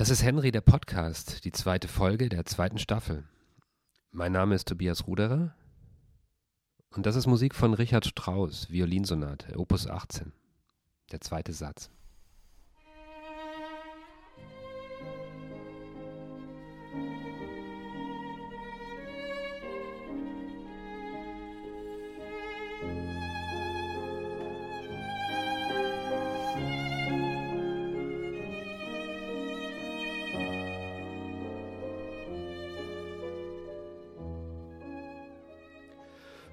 Das 0.00 0.08
ist 0.08 0.22
Henry 0.22 0.50
der 0.50 0.62
Podcast, 0.62 1.44
die 1.44 1.52
zweite 1.52 1.86
Folge 1.86 2.30
der 2.30 2.46
zweiten 2.46 2.78
Staffel. 2.78 3.28
Mein 4.12 4.32
Name 4.32 4.54
ist 4.54 4.66
Tobias 4.66 5.06
Ruderer 5.06 5.54
und 6.94 7.04
das 7.04 7.16
ist 7.16 7.26
Musik 7.26 7.54
von 7.54 7.74
Richard 7.74 8.06
Strauss, 8.06 8.70
Violinsonate, 8.70 9.58
Opus 9.58 9.86
18, 9.86 10.32
der 11.12 11.20
zweite 11.20 11.52
Satz. 11.52 11.90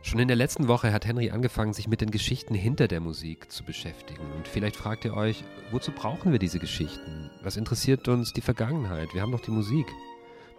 Schon 0.08 0.22
in 0.22 0.30
der 0.30 0.38
letzten 0.38 0.70
Woche 0.70 0.94
hat 0.94 1.06
Henry 1.06 1.32
angefangen, 1.32 1.74
sich 1.74 1.90
mit 1.90 2.00
den 2.00 2.12
Geschichten 2.12 2.54
hinter 2.54 2.88
der 2.88 3.02
Musik 3.02 3.52
zu 3.52 3.66
beschäftigen. 3.66 4.24
Und 4.38 4.48
vielleicht 4.48 4.78
fragt 4.78 5.04
ihr 5.04 5.14
euch, 5.14 5.44
wozu 5.70 5.92
brauchen 5.92 6.32
wir 6.32 6.40
diese 6.40 6.60
Geschichten? 6.60 7.30
Was 7.44 7.58
interessiert 7.58 8.08
uns 8.08 8.32
die 8.32 8.40
Vergangenheit? 8.40 9.14
Wir 9.14 9.22
haben 9.22 9.34
doch 9.34 9.42
die 9.42 9.52
Musik. 9.52 9.86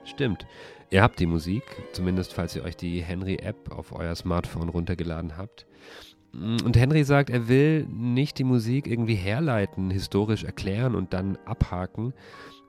Stimmt, 0.04 0.46
ihr 0.90 1.02
habt 1.02 1.18
die 1.18 1.24
Musik, 1.24 1.62
zumindest 1.92 2.34
falls 2.34 2.54
ihr 2.56 2.62
euch 2.62 2.76
die 2.76 3.00
Henry-App 3.00 3.72
auf 3.74 3.92
euer 3.92 4.14
Smartphone 4.14 4.68
runtergeladen 4.68 5.38
habt. 5.38 5.66
Und 6.34 6.76
Henry 6.76 7.04
sagt, 7.04 7.30
er 7.30 7.48
will 7.48 7.86
nicht 7.86 8.38
die 8.38 8.44
Musik 8.44 8.86
irgendwie 8.86 9.14
herleiten, 9.14 9.90
historisch 9.90 10.44
erklären 10.44 10.94
und 10.94 11.14
dann 11.14 11.38
abhaken, 11.46 12.12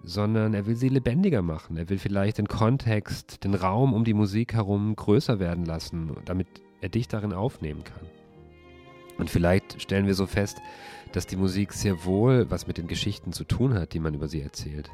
sondern 0.02 0.54
er 0.54 0.66
will 0.66 0.78
sie 0.78 0.88
lebendiger 0.88 1.42
machen. 1.42 1.76
Er 1.76 1.90
will 1.90 1.98
vielleicht 1.98 2.38
den 2.38 2.48
Kontext, 2.48 3.44
den 3.44 3.54
Raum 3.54 3.94
um 3.94 4.06
die 4.06 4.14
Musik 4.14 4.54
herum 4.54 4.96
größer 4.96 5.40
werden 5.42 5.66
lassen, 5.66 6.16
damit 6.24 6.48
er 6.82 6.90
dich 6.90 7.08
darin 7.08 7.34
aufnehmen 7.34 7.84
kann. 7.84 8.06
Und 9.18 9.30
vielleicht 9.30 9.82
stellen 9.82 10.08
wir 10.08 10.16
so 10.16 10.26
fest, 10.26 10.60
dass 11.12 11.28
die 11.28 11.36
Musik 11.36 11.74
sehr 11.74 12.06
wohl 12.06 12.50
was 12.50 12.68
mit 12.68 12.78
den 12.78 12.88
Geschichten 12.88 13.34
zu 13.34 13.44
tun 13.44 13.74
hat, 13.74 13.94
die 13.94 14.00
man 14.00 14.14
über 14.14 14.28
sie 14.28 14.42
erzählt. 14.42 14.90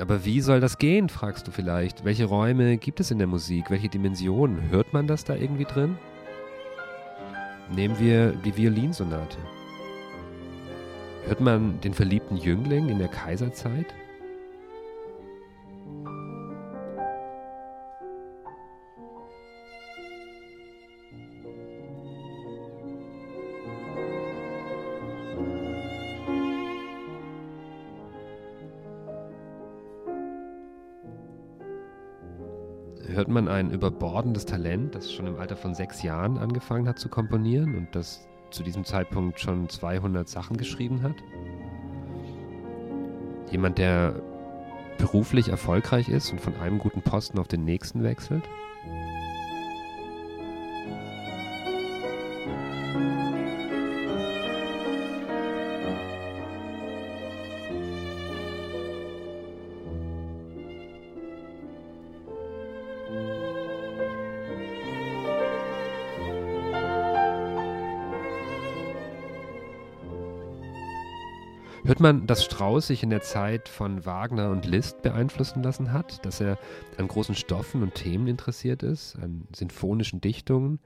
Aber 0.00 0.24
wie 0.24 0.40
soll 0.40 0.60
das 0.60 0.78
gehen, 0.78 1.08
fragst 1.08 1.46
du 1.46 1.50
vielleicht. 1.50 2.04
Welche 2.04 2.24
Räume 2.24 2.76
gibt 2.78 3.00
es 3.00 3.10
in 3.10 3.18
der 3.18 3.26
Musik? 3.26 3.70
Welche 3.70 3.88
Dimensionen? 3.88 4.70
Hört 4.70 4.92
man 4.92 5.06
das 5.06 5.24
da 5.24 5.34
irgendwie 5.34 5.64
drin? 5.64 5.96
Nehmen 7.74 7.98
wir 7.98 8.32
die 8.32 8.56
Violinsonate. 8.56 9.38
Hört 11.26 11.40
man 11.40 11.80
den 11.80 11.94
verliebten 11.94 12.36
Jüngling 12.36 12.88
in 12.88 12.98
der 12.98 13.08
Kaiserzeit? 13.08 13.86
Ein 33.58 33.70
überbordendes 33.70 34.46
Talent, 34.46 34.94
das 34.94 35.12
schon 35.12 35.26
im 35.26 35.36
Alter 35.36 35.56
von 35.56 35.74
sechs 35.74 36.02
Jahren 36.02 36.38
angefangen 36.38 36.88
hat 36.88 36.98
zu 36.98 37.08
komponieren 37.08 37.76
und 37.76 37.94
das 37.94 38.28
zu 38.50 38.62
diesem 38.62 38.84
Zeitpunkt 38.84 39.40
schon 39.40 39.68
200 39.68 40.28
Sachen 40.28 40.56
geschrieben 40.56 41.02
hat. 41.02 41.16
Jemand, 43.50 43.78
der 43.78 44.22
beruflich 44.98 45.48
erfolgreich 45.48 46.08
ist 46.08 46.32
und 46.32 46.40
von 46.40 46.56
einem 46.56 46.78
guten 46.78 47.02
Posten 47.02 47.38
auf 47.38 47.48
den 47.48 47.64
nächsten 47.64 48.02
wechselt. 48.02 48.44
Hört 71.88 72.00
man, 72.00 72.26
dass 72.26 72.44
Strauss 72.44 72.88
sich 72.88 73.02
in 73.02 73.08
der 73.08 73.22
Zeit 73.22 73.66
von 73.66 74.04
Wagner 74.04 74.50
und 74.50 74.66
Liszt 74.66 75.00
beeinflussen 75.00 75.62
lassen 75.62 75.90
hat, 75.90 76.22
dass 76.26 76.38
er 76.38 76.58
an 76.98 77.08
großen 77.08 77.34
Stoffen 77.34 77.82
und 77.82 77.94
Themen 77.94 78.26
interessiert 78.26 78.82
ist, 78.82 79.16
an 79.16 79.48
sinfonischen 79.56 80.20
Dichtungen, 80.20 80.80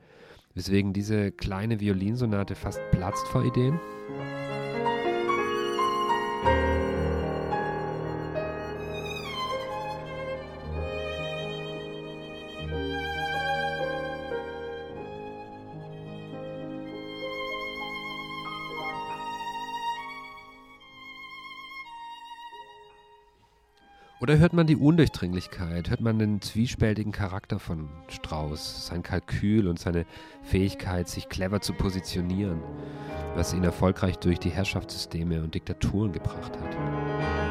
weswegen 0.54 0.92
diese 0.92 1.32
kleine 1.32 1.80
Violinsonate 1.80 2.54
fast 2.54 2.80
platzt 2.92 3.26
vor 3.26 3.44
Ideen? 3.44 3.80
Oder 24.22 24.38
hört 24.38 24.52
man 24.52 24.68
die 24.68 24.76
Undurchdringlichkeit, 24.76 25.90
hört 25.90 26.00
man 26.00 26.20
den 26.20 26.40
zwiespältigen 26.40 27.10
Charakter 27.10 27.58
von 27.58 27.88
Strauss, 28.06 28.86
sein 28.86 29.02
Kalkül 29.02 29.66
und 29.66 29.80
seine 29.80 30.06
Fähigkeit, 30.44 31.08
sich 31.08 31.28
clever 31.28 31.60
zu 31.60 31.72
positionieren, 31.72 32.60
was 33.34 33.52
ihn 33.52 33.64
erfolgreich 33.64 34.18
durch 34.18 34.38
die 34.38 34.50
Herrschaftssysteme 34.50 35.42
und 35.42 35.56
Diktaturen 35.56 36.12
gebracht 36.12 36.52
hat. 36.56 37.41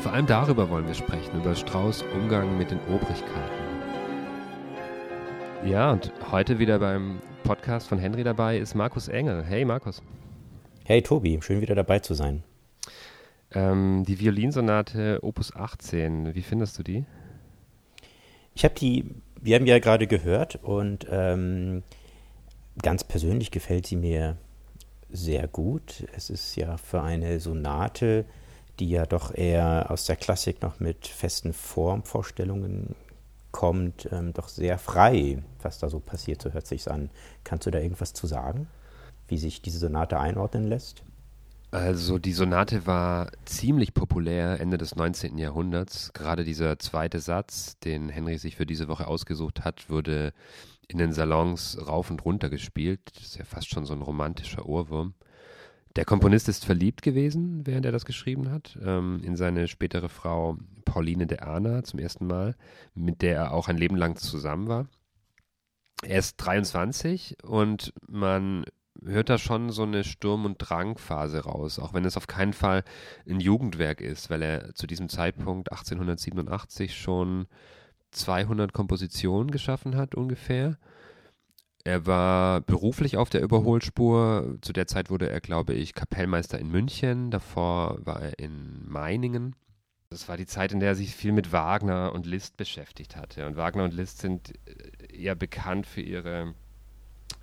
Vor 0.00 0.14
allem 0.14 0.26
darüber 0.26 0.70
wollen 0.70 0.86
wir 0.86 0.94
sprechen, 0.94 1.36
über 1.36 1.54
Strauß 1.54 2.04
Umgang 2.14 2.56
mit 2.56 2.70
den 2.70 2.80
Obrigkeiten. 2.88 3.64
Ja, 5.62 5.92
und 5.92 6.10
heute 6.32 6.58
wieder 6.58 6.78
beim 6.78 7.20
Podcast 7.44 7.86
von 7.86 7.98
Henry 7.98 8.24
dabei 8.24 8.56
ist 8.56 8.74
Markus 8.74 9.08
Engel. 9.08 9.44
Hey 9.44 9.66
Markus. 9.66 10.02
Hey 10.86 11.02
Tobi, 11.02 11.38
schön 11.42 11.60
wieder 11.60 11.74
dabei 11.74 11.98
zu 11.98 12.14
sein. 12.14 12.42
Ähm, 13.52 14.04
die 14.08 14.18
Violinsonate 14.18 15.18
Opus 15.22 15.54
18, 15.54 16.34
wie 16.34 16.42
findest 16.42 16.78
du 16.78 16.82
die? 16.82 17.04
Ich 18.54 18.64
habe 18.64 18.74
die, 18.74 19.04
wir 19.38 19.56
haben 19.56 19.66
ja 19.66 19.80
gerade 19.80 20.06
gehört 20.06 20.56
und 20.62 21.06
ähm, 21.10 21.82
ganz 22.80 23.04
persönlich 23.04 23.50
gefällt 23.50 23.86
sie 23.86 23.96
mir 23.96 24.38
sehr 25.10 25.46
gut. 25.46 26.06
Es 26.16 26.30
ist 26.30 26.56
ja 26.56 26.78
für 26.78 27.02
eine 27.02 27.38
Sonate 27.38 28.24
die 28.80 28.90
ja 28.90 29.06
doch 29.06 29.34
eher 29.34 29.90
aus 29.90 30.06
der 30.06 30.16
Klassik 30.16 30.62
noch 30.62 30.80
mit 30.80 31.06
festen 31.06 31.52
Formvorstellungen 31.52 32.96
kommt, 33.52 34.08
ähm, 34.10 34.32
doch 34.32 34.48
sehr 34.48 34.78
frei, 34.78 35.42
was 35.62 35.78
da 35.78 35.88
so 35.88 36.00
passiert, 36.00 36.40
so 36.42 36.52
hört 36.52 36.66
sich's 36.66 36.88
an. 36.88 37.10
Kannst 37.44 37.66
du 37.66 37.70
da 37.70 37.78
irgendwas 37.78 38.12
zu 38.12 38.26
sagen, 38.26 38.68
wie 39.28 39.38
sich 39.38 39.60
diese 39.62 39.78
Sonate 39.78 40.18
einordnen 40.18 40.66
lässt? 40.66 41.02
Also 41.72 42.18
die 42.18 42.32
Sonate 42.32 42.86
war 42.86 43.30
ziemlich 43.44 43.94
populär 43.94 44.60
Ende 44.60 44.76
des 44.76 44.96
19. 44.96 45.38
Jahrhunderts. 45.38 46.12
Gerade 46.14 46.42
dieser 46.42 46.80
zweite 46.80 47.20
Satz, 47.20 47.78
den 47.78 48.08
Henry 48.08 48.38
sich 48.38 48.56
für 48.56 48.66
diese 48.66 48.88
Woche 48.88 49.06
ausgesucht 49.06 49.64
hat, 49.64 49.88
wurde 49.88 50.32
in 50.88 50.98
den 50.98 51.12
Salons 51.12 51.78
rauf 51.86 52.10
und 52.10 52.24
runter 52.24 52.50
gespielt. 52.50 53.00
Das 53.14 53.24
ist 53.24 53.36
ja 53.36 53.44
fast 53.44 53.70
schon 53.70 53.84
so 53.84 53.94
ein 53.94 54.02
romantischer 54.02 54.66
Ohrwurm. 54.66 55.14
Der 55.96 56.04
Komponist 56.04 56.48
ist 56.48 56.64
verliebt 56.64 57.02
gewesen, 57.02 57.66
während 57.66 57.84
er 57.84 57.92
das 57.92 58.04
geschrieben 58.04 58.50
hat, 58.50 58.78
ähm, 58.82 59.20
in 59.24 59.36
seine 59.36 59.66
spätere 59.66 60.08
Frau 60.08 60.56
Pauline 60.84 61.26
de 61.26 61.40
Arna 61.40 61.82
zum 61.82 61.98
ersten 61.98 62.26
Mal, 62.26 62.54
mit 62.94 63.22
der 63.22 63.36
er 63.36 63.52
auch 63.52 63.68
ein 63.68 63.76
Leben 63.76 63.96
lang 63.96 64.16
zusammen 64.16 64.68
war. 64.68 64.86
Er 66.02 66.18
ist 66.20 66.36
23 66.36 67.38
und 67.42 67.92
man 68.08 68.64
hört 69.04 69.30
da 69.30 69.38
schon 69.38 69.70
so 69.70 69.82
eine 69.82 70.04
Sturm- 70.04 70.44
und 70.44 70.58
Drangphase 70.58 71.40
raus, 71.40 71.78
auch 71.78 71.92
wenn 71.92 72.04
es 72.04 72.16
auf 72.16 72.26
keinen 72.26 72.52
Fall 72.52 72.84
ein 73.28 73.40
Jugendwerk 73.40 74.00
ist, 74.00 74.30
weil 74.30 74.42
er 74.42 74.74
zu 74.74 74.86
diesem 74.86 75.08
Zeitpunkt 75.08 75.72
1887 75.72 76.96
schon 76.96 77.46
200 78.12 78.72
Kompositionen 78.72 79.50
geschaffen 79.50 79.96
hat 79.96 80.14
ungefähr 80.14 80.78
Er 81.84 82.06
war 82.06 82.60
beruflich 82.60 83.16
auf 83.16 83.30
der 83.30 83.40
Überholspur. 83.40 84.58
Zu 84.60 84.72
der 84.72 84.86
Zeit 84.86 85.10
wurde 85.10 85.30
er, 85.30 85.40
glaube 85.40 85.72
ich, 85.72 85.94
Kapellmeister 85.94 86.58
in 86.58 86.68
München. 86.68 87.30
Davor 87.30 87.98
war 88.04 88.20
er 88.20 88.38
in 88.38 88.86
Meiningen. 88.86 89.56
Das 90.10 90.28
war 90.28 90.36
die 90.36 90.46
Zeit, 90.46 90.72
in 90.72 90.80
der 90.80 90.90
er 90.90 90.94
sich 90.94 91.14
viel 91.14 91.32
mit 91.32 91.52
Wagner 91.52 92.12
und 92.12 92.26
Liszt 92.26 92.56
beschäftigt 92.56 93.16
hatte. 93.16 93.46
Und 93.46 93.56
Wagner 93.56 93.84
und 93.84 93.94
Liszt 93.94 94.18
sind 94.18 94.52
äh, 94.66 95.16
eher 95.16 95.36
bekannt 95.36 95.86
für 95.86 96.00
ihre, 96.00 96.54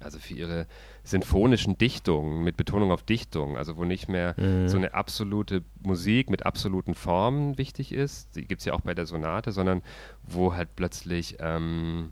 also 0.01 0.19
für 0.19 0.33
ihre 0.33 0.67
sinfonischen 1.03 1.77
Dichtungen 1.77 2.43
mit 2.43 2.57
Betonung 2.57 2.91
auf 2.91 3.03
Dichtung, 3.03 3.57
also 3.57 3.77
wo 3.77 3.85
nicht 3.85 4.09
mehr 4.09 4.35
mhm. 4.37 4.67
so 4.67 4.75
eine 4.75 4.93
absolute 4.93 5.63
Musik 5.81 6.29
mit 6.29 6.45
absoluten 6.45 6.93
Formen 6.93 7.57
wichtig 7.57 7.93
ist. 7.93 8.35
Die 8.35 8.45
gibt 8.45 8.59
es 8.59 8.65
ja 8.65 8.73
auch 8.73 8.81
bei 8.81 8.93
der 8.93 9.05
Sonate, 9.05 9.53
sondern 9.53 9.81
wo 10.23 10.53
halt 10.53 10.75
plötzlich 10.75 11.37
ähm, 11.39 12.11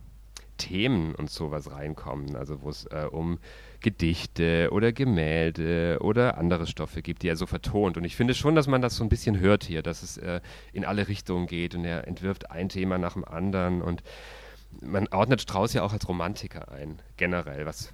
Themen 0.57 1.15
und 1.15 1.29
sowas 1.29 1.71
reinkommen, 1.71 2.35
also 2.35 2.61
wo 2.61 2.69
es 2.69 2.85
äh, 2.85 3.07
um 3.09 3.39
Gedichte 3.81 4.69
oder 4.71 4.91
Gemälde 4.91 5.97
oder 6.01 6.37
andere 6.37 6.67
Stoffe 6.67 7.01
gibt, 7.01 7.23
die 7.23 7.27
er 7.27 7.35
so 7.35 7.45
vertont. 7.45 7.97
Und 7.97 8.03
ich 8.03 8.15
finde 8.15 8.33
schon, 8.33 8.55
dass 8.55 8.67
man 8.67 8.81
das 8.81 8.95
so 8.95 9.03
ein 9.03 9.09
bisschen 9.09 9.39
hört 9.39 9.63
hier, 9.63 9.81
dass 9.83 10.03
es 10.03 10.17
äh, 10.17 10.41
in 10.73 10.85
alle 10.85 11.07
Richtungen 11.07 11.47
geht 11.47 11.75
und 11.75 11.85
er 11.85 12.07
entwirft 12.07 12.51
ein 12.51 12.69
Thema 12.69 12.97
nach 12.97 13.13
dem 13.13 13.25
anderen 13.25 13.81
und 13.81 14.03
man 14.81 15.07
ordnet 15.09 15.41
Strauß 15.41 15.73
ja 15.73 15.83
auch 15.83 15.93
als 15.93 16.07
Romantiker 16.07 16.69
ein, 16.71 16.99
generell, 17.17 17.65
was 17.65 17.93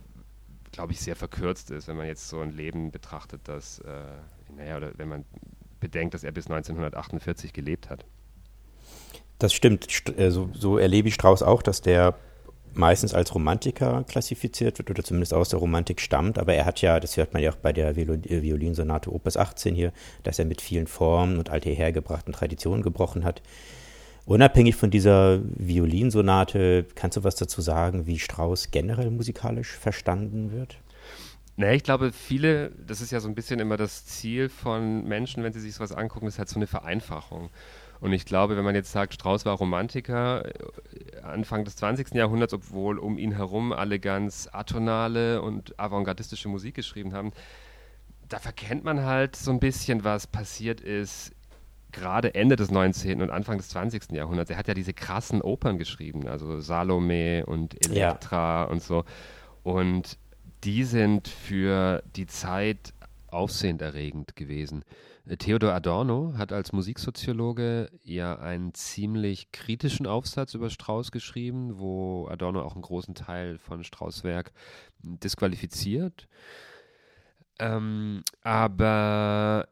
glaube 0.72 0.94
ich 0.94 1.02
sehr 1.02 1.16
verkürzt 1.16 1.69
ist, 1.72 1.88
wenn 1.88 1.98
man 1.98 2.08
jetzt 2.08 2.30
so 2.30 2.40
ein 2.40 2.52
Leben 2.52 2.92
betrachtet, 2.92 3.42
das, 3.46 3.80
äh, 3.80 4.04
naja, 4.56 4.78
oder 4.78 4.92
wenn 4.98 5.10
man 5.10 5.25
bedenkt, 5.80 6.13
dass 6.13 6.24
er 6.24 6.31
bis 6.31 6.46
1948 6.46 7.54
gelebt 7.54 7.90
hat. 7.90 8.06
Das 9.40 9.54
stimmt. 9.54 9.88
Äh, 10.18 10.31
so, 10.31 10.50
so 10.54 10.78
erlebe 10.78 11.08
ich 11.08 11.16
Strauß 11.16 11.44
auch, 11.44 11.62
dass 11.62 11.81
der 11.81 12.16
meistens 12.74 13.14
als 13.14 13.34
Romantiker 13.34 14.04
klassifiziert 14.08 14.78
wird 14.78 14.90
oder 14.90 15.04
zumindest 15.04 15.34
aus 15.34 15.50
der 15.50 15.60
Romantik 15.60 16.02
stammt. 16.02 16.38
Aber 16.38 16.54
er 16.54 16.66
hat 16.66 16.82
ja, 16.82 17.00
das 17.00 17.18
hört 17.18 17.34
man 17.34 17.42
ja 17.42 17.52
auch 17.52 17.58
bei 17.58 17.74
der 17.74 17.98
äh, 17.98 18.42
Violinsonate 18.42 19.12
Opus 19.14 19.38
18 19.38 19.76
hier, 19.76 19.92
dass 20.24 20.40
er 20.40 20.46
mit 20.46 20.62
vielen 20.62 20.88
Formen 20.88 21.38
und 21.38 21.50
althergebrachten 21.50 22.34
Traditionen 22.34 22.84
gebrochen 22.84 23.24
hat. 23.24 23.42
Unabhängig 24.26 24.76
von 24.76 24.92
dieser 24.92 25.40
Violinsonate, 25.44 26.86
kannst 26.96 27.18
du 27.18 27.24
was 27.24 27.36
dazu 27.36 27.62
sagen, 27.62 28.06
wie 28.06 28.20
Strauss 28.20 28.72
generell 28.72 29.10
musikalisch 29.10 29.72
verstanden 29.72 30.52
wird? 30.52 30.78
Naja, 31.58 31.74
ich 31.74 31.84
glaube, 31.84 32.12
viele, 32.12 32.72
das 32.88 33.02
ist 33.02 33.12
ja 33.12 33.20
so 33.20 33.28
ein 33.28 33.36
bisschen 33.36 33.60
immer 33.60 33.78
das 33.78 34.06
Ziel 34.06 34.50
von 34.50 35.04
Menschen, 35.06 35.44
wenn 35.44 35.54
sie 35.54 35.60
sich 35.60 35.74
sowas 35.74 35.92
angucken, 35.92 36.28
ist 36.28 36.40
halt 36.40 36.50
so 36.50 36.56
eine 36.56 36.68
Vereinfachung. 36.68 37.50
Und 38.01 38.12
ich 38.13 38.25
glaube, 38.25 38.57
wenn 38.57 38.65
man 38.65 38.75
jetzt 38.75 38.92
sagt, 38.92 39.13
Strauss 39.13 39.45
war 39.45 39.56
Romantiker 39.56 40.45
äh, 40.45 41.21
Anfang 41.21 41.63
des 41.63 41.77
20. 41.77 42.13
Jahrhunderts, 42.13 42.53
obwohl 42.53 42.98
um 42.98 43.18
ihn 43.18 43.31
herum 43.31 43.71
alle 43.71 44.00
ganz 44.00 44.50
atonale 44.51 45.42
und 45.42 45.80
avantgardistische 45.80 46.50
Musik 46.50 46.75
geschrieben 46.75 47.13
haben, 47.13 47.31
da 48.27 48.39
verkennt 48.39 48.83
man 48.83 49.06
halt 49.06 49.36
so 49.36 49.51
ein 49.51 49.59
bisschen, 49.59 50.03
was 50.03 50.27
passiert 50.27 50.81
ist 50.81 51.33
gerade 51.92 52.33
Ende 52.36 52.56
des 52.56 52.71
19. 52.71 53.21
und 53.21 53.30
Anfang 53.30 53.57
des 53.57 53.69
20. 53.69 54.12
Jahrhunderts. 54.12 54.50
Er 54.50 54.57
hat 54.57 54.68
ja 54.68 54.74
diese 54.74 54.94
krassen 54.94 55.42
Opern 55.42 55.77
geschrieben, 55.77 56.27
also 56.27 56.59
Salome 56.59 57.45
und 57.45 57.86
Elektra 57.86 58.63
ja. 58.63 58.69
und 58.69 58.81
so. 58.81 59.03
Und 59.63 60.18
die 60.63 60.83
sind 60.83 61.27
für 61.27 62.03
die 62.15 62.27
Zeit 62.27 62.94
aufsehenderregend 63.27 64.36
gewesen. 64.36 64.83
Theodor 65.38 65.74
Adorno 65.74 66.34
hat 66.38 66.52
als 66.52 66.72
Musiksoziologe 66.72 67.92
ja 68.04 68.40
einen 68.40 68.74
ziemlich 68.74 69.52
kritischen 69.52 70.08
Aufsatz 70.08 70.56
über 70.56 70.70
Strauss 70.70 71.12
geschrieben, 71.12 71.78
wo 71.78 72.28
Adorno 72.28 72.64
auch 72.64 72.74
einen 72.74 72.82
großen 72.82 73.14
Teil 73.14 73.58
von 73.60 73.84
Strauss 73.84 74.24
Werk 74.24 74.52
disqualifiziert. 75.04 76.28
Ähm, 77.60 78.24
aber 78.42 79.68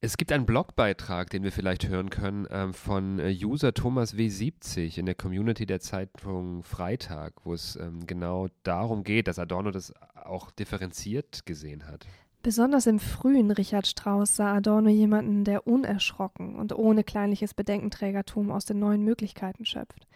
es 0.00 0.16
gibt 0.16 0.32
einen 0.32 0.46
Blogbeitrag, 0.46 1.28
den 1.28 1.42
wir 1.42 1.52
vielleicht 1.52 1.88
hören 1.88 2.08
können, 2.08 2.46
ähm, 2.50 2.72
von 2.72 3.18
äh, 3.18 3.36
User 3.42 3.74
Thomas 3.74 4.14
W70 4.14 4.96
in 4.96 5.06
der 5.06 5.14
Community 5.14 5.66
der 5.66 5.80
Zeitung 5.80 6.62
Freitag, 6.62 7.44
wo 7.44 7.52
es 7.52 7.76
ähm, 7.76 8.06
genau 8.06 8.46
darum 8.62 9.02
geht, 9.02 9.26
dass 9.26 9.38
Adorno 9.38 9.72
das 9.72 9.92
auch 10.14 10.50
differenziert 10.52 11.44
gesehen 11.44 11.86
hat. 11.86 12.06
Besonders 12.42 12.86
im 12.86 13.00
frühen 13.00 13.50
Richard 13.50 13.88
Strauss 13.88 14.36
sah 14.36 14.54
Adorno 14.54 14.88
jemanden, 14.88 15.42
der 15.42 15.66
unerschrocken 15.66 16.54
und 16.54 16.72
ohne 16.72 17.02
kleinliches 17.02 17.52
Bedenkenträgertum 17.52 18.52
aus 18.52 18.64
den 18.64 18.78
neuen 18.78 19.02
Möglichkeiten 19.02 19.64
schöpft, 19.64 20.06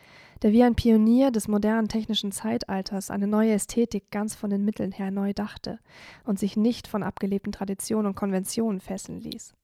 der 0.43 0.53
wie 0.53 0.63
ein 0.63 0.77
Pionier 0.77 1.33
des 1.33 1.49
modernen 1.49 1.89
technischen 1.89 2.31
Zeitalters 2.31 3.11
eine 3.11 3.27
neue 3.27 3.53
Ästhetik 3.53 4.11
ganz 4.13 4.37
von 4.37 4.51
den 4.51 4.65
Mitteln 4.65 4.93
her 4.93 5.11
neu 5.11 5.33
dachte 5.33 5.81
und 6.25 6.39
sich 6.39 6.57
nicht 6.57 6.87
von 6.87 7.03
abgelebten 7.03 7.51
Traditionen 7.51 8.07
und 8.07 8.15
Konventionen 8.15 8.81
fesseln 8.81 9.19
ließ. 9.19 9.55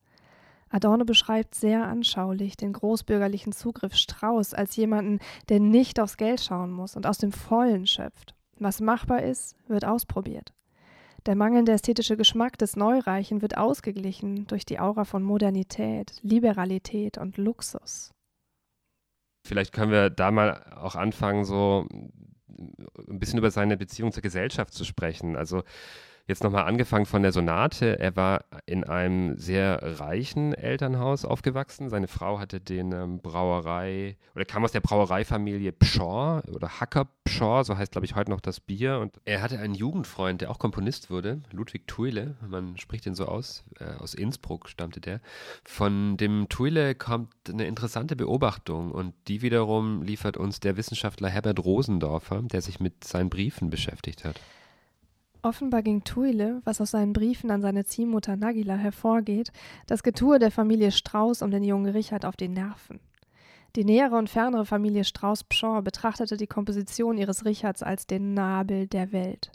Adorno 0.69 1.05
beschreibt 1.05 1.55
sehr 1.55 1.87
anschaulich 1.87 2.57
den 2.57 2.73
großbürgerlichen 2.73 3.53
Zugriff 3.53 3.95
Strauß 3.95 4.53
als 4.53 4.75
jemanden, 4.75 5.21
der 5.49 5.61
nicht 5.61 6.01
aufs 6.01 6.17
Geld 6.17 6.41
schauen 6.41 6.73
muss 6.73 6.97
und 6.97 7.07
aus 7.07 7.19
dem 7.19 7.31
Vollen 7.31 7.87
schöpft. 7.87 8.35
Was 8.59 8.81
machbar 8.81 9.23
ist, 9.23 9.55
wird 9.69 9.85
ausprobiert. 9.85 10.53
Der 11.29 11.37
mangelnde 11.37 11.73
ästhetische 11.73 12.17
Geschmack 12.17 12.57
des 12.57 12.75
Neureichen 12.75 13.43
wird 13.43 13.59
ausgeglichen 13.59 14.47
durch 14.47 14.65
die 14.65 14.81
Aura 14.81 15.05
von 15.05 15.23
Modernität, 15.23 16.19
Liberalität 16.23 17.19
und 17.19 17.37
Luxus. 17.37 18.15
Vielleicht 19.47 19.75
können 19.75 19.93
wir 19.93 20.09
da 20.09 20.31
mal 20.31 20.73
auch 20.75 20.97
anfangen, 20.97 21.45
so 21.45 21.87
ein 21.91 23.19
bisschen 23.19 23.39
über 23.39 23.51
seine 23.51 23.77
Beziehung 23.77 24.11
zur 24.11 24.23
Gesellschaft 24.23 24.73
zu 24.73 24.87
sprechen. 24.87 25.37
Also 25.37 25.65
jetzt 26.29 26.45
nochmal 26.45 26.65
angefangen 26.65 27.07
von 27.07 27.23
der 27.23 27.33
Sonate. 27.33 27.99
Er 27.99 28.15
war 28.15 28.45
in 28.67 28.85
einem 28.85 29.37
sehr 29.39 29.81
reichen 29.99 30.53
Elternhaus 30.53 31.25
aufgewachsen. 31.25 31.89
Seine 31.89 32.07
Frau 32.07 32.39
hatte 32.39 32.61
den 32.61 32.93
ähm, 32.93 33.21
Brauerei 33.21 34.19
oder 34.35 34.45
kam 34.45 34.63
aus 34.63 34.73
der 34.73 34.81
Brauereifamilie 34.81 35.73
Pschorr 35.73 36.43
oder 36.53 36.81
Hacker 36.81 37.09
Pschorr, 37.25 37.65
so 37.65 37.77
heißt 37.77 37.93
glaube 37.93 38.05
ich 38.05 38.15
heute 38.15 38.31
noch 38.31 38.41
das 38.41 38.61
Bier. 38.61 38.99
Und 38.99 39.19
er 39.25 39.41
hatte 39.41 39.59
einen 39.59 39.75
Jugendfreund, 39.75 40.43
der 40.43 40.51
auch 40.51 40.59
Komponist 40.59 41.11
wurde, 41.11 41.41
Ludwig 41.51 41.89
Thuile. 41.89 42.37
Man 42.47 42.77
spricht 42.77 43.07
ihn 43.07 43.15
so 43.15 43.25
aus. 43.25 43.65
Äh, 43.81 43.95
aus 43.99 44.13
Innsbruck 44.13 44.69
stammte 44.69 45.01
der. 45.01 45.21
Von 45.65 46.19
dem 46.19 46.49
Thuile 46.51 46.95
kommt 46.95 47.33
eine 47.49 47.67
interessante 47.67 48.17
Beobachtung 48.17 48.93
und 48.93 49.15
die 49.29 49.41
wiederum 49.41 50.03
liefert 50.03 50.37
uns 50.37 50.61
der 50.61 50.77
Wissenschaftler 50.77 51.31
Herbert 51.31 51.65
Rosendorfer, 51.65 52.43
der 52.43 52.61
sich 52.61 52.81
mit 52.81 53.05
seinen 53.05 53.31
Briefen 53.31 53.71
beschäftigt 53.71 54.27
hat. 54.27 54.39
Offenbar 55.43 55.83
ging 55.83 56.03
Thuile, 56.03 56.61
was 56.65 56.81
aus 56.81 56.91
seinen 56.91 57.13
Briefen 57.13 57.51
an 57.51 57.63
seine 57.63 57.85
Ziehmutter 57.85 58.37
Nagila 58.37 58.75
hervorgeht, 58.75 59.53
das 59.87 60.03
Getue 60.03 60.39
der 60.39 60.51
Familie 60.51 60.91
Strauß 60.91 61.43
um 61.43 61.51
den 61.51 61.63
jungen 61.63 61.93
Richard 61.93 62.25
auf 62.25 62.37
die 62.37 62.49
Nerven. 62.49 62.99
Die 63.77 63.85
nähere 63.85 64.17
und 64.17 64.31
fernere 64.31 64.65
Familie 64.67 65.05
Strauß-Pschorr 65.05 65.83
betrachtete 65.83 66.37
die 66.37 66.47
Komposition 66.47 67.19
ihres 67.19 67.45
Richards 67.45 67.83
als 67.83 68.07
den 68.07 68.35
Nabel 68.35 68.89
der 68.89 69.13
Welt. 69.13 69.53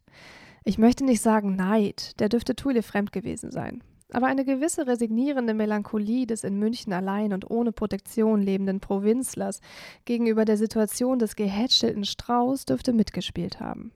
Ich 0.63 0.77
möchte 0.77 1.03
nicht 1.03 1.21
sagen 1.21 1.55
Neid, 1.55 2.17
der 2.21 2.29
dürfte 2.29 2.55
Thuile 2.55 2.83
fremd 2.83 3.11
gewesen 3.11 3.51
sein. 3.51 3.83
Aber 4.13 4.27
eine 4.27 4.45
gewisse 4.45 4.87
resignierende 4.87 5.53
Melancholie 5.53 6.27
des 6.27 6.43
in 6.43 6.57
München 6.59 6.93
allein 6.93 7.33
und 7.33 7.49
ohne 7.49 7.71
Protektion 7.71 8.41
lebenden 8.41 8.79
Provinzlers 8.79 9.59
gegenüber 10.05 10.45
der 10.45 10.57
Situation 10.57 11.19
des 11.19 11.35
gehätschelten 11.35 12.05
Strauß 12.05 12.65
dürfte 12.65 12.93
mitgespielt 12.93 13.59
haben. 13.59 13.91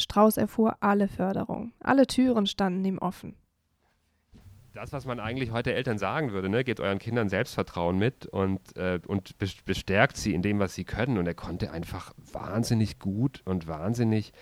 Strauß 0.00 0.36
erfuhr 0.36 0.76
alle 0.80 1.08
Förderung. 1.08 1.72
Alle 1.80 2.06
Türen 2.06 2.46
standen 2.46 2.84
ihm 2.84 2.98
offen. 2.98 3.36
Das, 4.72 4.92
was 4.92 5.04
man 5.04 5.18
eigentlich 5.18 5.50
heute 5.50 5.74
Eltern 5.74 5.98
sagen 5.98 6.32
würde, 6.32 6.48
ne? 6.48 6.62
gebt 6.62 6.80
euren 6.80 7.00
Kindern 7.00 7.28
Selbstvertrauen 7.28 7.98
mit 7.98 8.26
und, 8.26 8.76
äh, 8.76 9.00
und 9.06 9.34
bestärkt 9.64 10.16
sie 10.16 10.32
in 10.32 10.42
dem, 10.42 10.60
was 10.60 10.74
sie 10.74 10.84
können. 10.84 11.18
Und 11.18 11.26
er 11.26 11.34
konnte 11.34 11.72
einfach 11.72 12.12
wahnsinnig 12.32 13.00
gut 13.00 13.42
und 13.44 13.66
wahnsinnig 13.66 14.32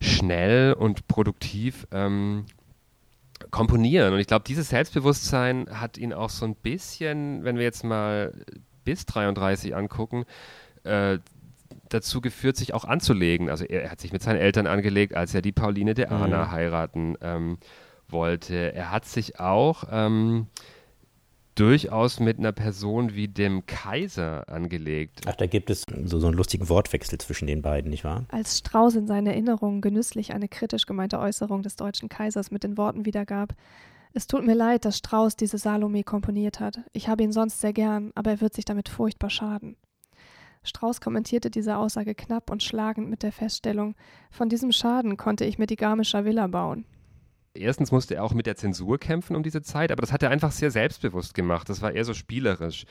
schnell 0.00 0.72
und 0.72 1.06
produktiv 1.06 1.86
ähm, 1.92 2.46
komponieren. 3.50 4.14
Und 4.14 4.20
ich 4.20 4.26
glaube, 4.26 4.44
dieses 4.46 4.68
Selbstbewusstsein 4.68 5.68
hat 5.70 5.96
ihn 5.96 6.12
auch 6.12 6.30
so 6.30 6.44
ein 6.44 6.56
bisschen, 6.56 7.44
wenn 7.44 7.56
wir 7.56 7.64
jetzt 7.64 7.84
mal 7.84 8.32
bis 8.84 9.06
33 9.06 9.76
angucken, 9.76 10.24
äh, 10.84 11.18
dazu 11.88 12.20
geführt, 12.20 12.56
sich 12.56 12.74
auch 12.74 12.84
anzulegen. 12.84 13.50
Also 13.50 13.64
er, 13.64 13.84
er, 13.84 13.90
hat 13.90 14.00
sich 14.00 14.12
mit 14.12 14.22
seinen 14.22 14.38
Eltern 14.38 14.66
angelegt, 14.66 15.14
als 15.14 15.34
er 15.34 15.42
die 15.42 15.52
Pauline 15.52 15.94
de 15.94 16.06
Arna 16.06 16.46
mhm. 16.46 16.50
heiraten 16.50 17.16
ähm, 17.20 17.58
wollte. 18.08 18.74
Er 18.74 18.90
hat 18.90 19.04
sich 19.04 19.40
auch 19.40 19.84
ähm, 19.90 20.46
durchaus 21.56 22.20
mit 22.20 22.38
einer 22.38 22.52
Person 22.52 23.14
wie 23.14 23.28
dem 23.28 23.66
Kaiser 23.66 24.48
angelegt. 24.48 25.22
Ach, 25.26 25.34
da 25.34 25.46
gibt 25.46 25.70
es 25.70 25.86
so, 26.04 26.20
so 26.20 26.26
einen 26.26 26.36
lustigen 26.36 26.68
Wortwechsel 26.68 27.18
zwischen 27.18 27.46
den 27.46 27.62
beiden, 27.62 27.90
nicht 27.90 28.04
wahr? 28.04 28.26
Als 28.28 28.58
Strauß 28.58 28.94
in 28.96 29.06
seinen 29.06 29.26
Erinnerungen 29.26 29.80
genüsslich 29.80 30.32
eine 30.32 30.48
kritisch 30.48 30.86
gemeinte 30.86 31.18
Äußerung 31.18 31.62
des 31.62 31.76
deutschen 31.76 32.08
Kaisers 32.08 32.50
mit 32.50 32.62
den 32.62 32.76
Worten 32.76 33.06
wiedergab, 33.06 33.54
es 34.12 34.26
tut 34.26 34.46
mir 34.46 34.54
leid, 34.54 34.84
dass 34.84 34.98
Strauß 34.98 35.36
diese 35.36 35.58
Salome 35.58 36.02
komponiert 36.02 36.58
hat. 36.60 36.80
Ich 36.92 37.08
habe 37.08 37.22
ihn 37.22 37.32
sonst 37.32 37.60
sehr 37.60 37.74
gern, 37.74 38.12
aber 38.14 38.30
er 38.30 38.40
wird 38.40 38.54
sich 38.54 38.64
damit 38.64 38.88
furchtbar 38.88 39.28
schaden. 39.28 39.76
Strauß 40.66 41.00
kommentierte 41.00 41.50
diese 41.50 41.76
Aussage 41.76 42.14
knapp 42.14 42.50
und 42.50 42.62
schlagend 42.62 43.08
mit 43.08 43.22
der 43.22 43.32
Feststellung, 43.32 43.94
von 44.30 44.48
diesem 44.48 44.72
Schaden 44.72 45.16
konnte 45.16 45.44
ich 45.44 45.58
mir 45.58 45.66
die 45.66 45.76
Garmischer 45.76 46.24
Villa 46.24 46.46
bauen. 46.46 46.84
Erstens 47.54 47.90
musste 47.90 48.16
er 48.16 48.24
auch 48.24 48.34
mit 48.34 48.46
der 48.46 48.56
Zensur 48.56 48.98
kämpfen 48.98 49.34
um 49.34 49.42
diese 49.42 49.62
Zeit, 49.62 49.90
aber 49.90 50.02
das 50.02 50.12
hat 50.12 50.22
er 50.22 50.30
einfach 50.30 50.52
sehr 50.52 50.70
selbstbewusst 50.70 51.34
gemacht. 51.34 51.68
Das 51.68 51.80
war 51.80 51.92
eher 51.92 52.04
so 52.04 52.12
spielerisch. 52.12 52.84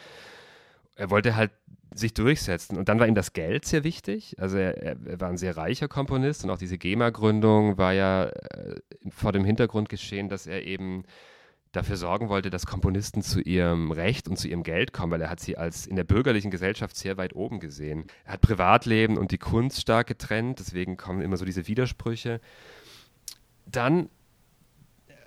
Er 0.96 1.10
wollte 1.10 1.36
halt 1.36 1.52
sich 1.94 2.14
durchsetzen. 2.14 2.78
Und 2.78 2.90
dann 2.90 3.00
war 3.00 3.08
ihm 3.08 3.16
das 3.16 3.34
Geld 3.34 3.66
sehr 3.66 3.84
wichtig. 3.84 4.36
Also 4.40 4.58
er, 4.58 4.78
er 4.78 5.22
war 5.22 5.30
ein 5.30 5.38
sehr 5.38 5.56
reicher 5.56 5.88
Komponist 5.88 6.44
und 6.44 6.50
auch 6.50 6.58
diese 6.58 6.78
GEMA-Gründung 6.78 7.78
war 7.78 7.94
ja 7.94 8.26
äh, 8.26 8.76
vor 9.10 9.32
dem 9.32 9.46
Hintergrund 9.46 9.90
geschehen, 9.90 10.30
dass 10.30 10.48
er 10.48 10.64
eben 10.66 11.04
dafür 11.76 11.98
sorgen 11.98 12.30
wollte, 12.30 12.50
dass 12.50 12.66
Komponisten 12.66 13.22
zu 13.22 13.42
ihrem 13.42 13.92
Recht 13.92 14.28
und 14.28 14.38
zu 14.38 14.48
ihrem 14.48 14.64
Geld 14.64 14.94
kommen, 14.94 15.12
weil 15.12 15.22
er 15.22 15.30
hat 15.30 15.40
sie 15.40 15.58
als 15.58 15.86
in 15.86 15.96
der 15.96 16.04
bürgerlichen 16.04 16.52
Gesellschaft 16.52 16.96
sehr 16.96 17.18
weit 17.18 17.36
oben 17.36 17.60
gesehen. 17.60 18.06
Er 18.26 18.34
hat 18.34 18.42
Privatleben 18.42 19.18
und 19.18 19.32
die 19.32 19.38
Kunst 19.38 19.82
stark 19.82 20.08
getrennt, 20.08 20.60
deswegen 20.60 20.98
kommen 20.98 21.22
immer 21.22 21.38
so 21.38 21.46
diese 21.46 21.68
Widersprüche. 21.68 22.40
Dann 23.66 24.10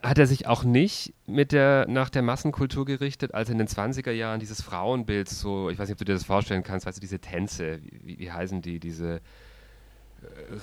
hat 0.03 0.19
er 0.19 0.27
sich 0.27 0.47
auch 0.47 0.63
nicht 0.63 1.13
mit 1.27 1.53
der, 1.53 1.87
nach 1.89 2.09
der 2.09 2.23
Massenkultur 2.23 2.85
gerichtet, 2.85 3.35
als 3.35 3.51
in 3.51 3.59
den 3.59 3.67
20er 3.67 4.13
Jahren 4.13 4.39
dieses 4.39 4.63
Frauenbild 4.63 5.29
so, 5.29 5.71
ich 5.71 5.79
weiß 5.79 5.89
nicht, 5.89 5.95
ob 5.95 5.99
du 5.99 6.05
dir 6.05 6.15
das 6.15 6.25
vorstellen 6.25 6.63
kannst, 6.63 6.87
weißt 6.87 6.99
du, 6.99 7.01
diese 7.01 7.19
Tänze, 7.19 7.81
wie, 7.83 8.19
wie 8.19 8.31
heißen 8.31 8.63
die, 8.63 8.79
diese 8.79 9.21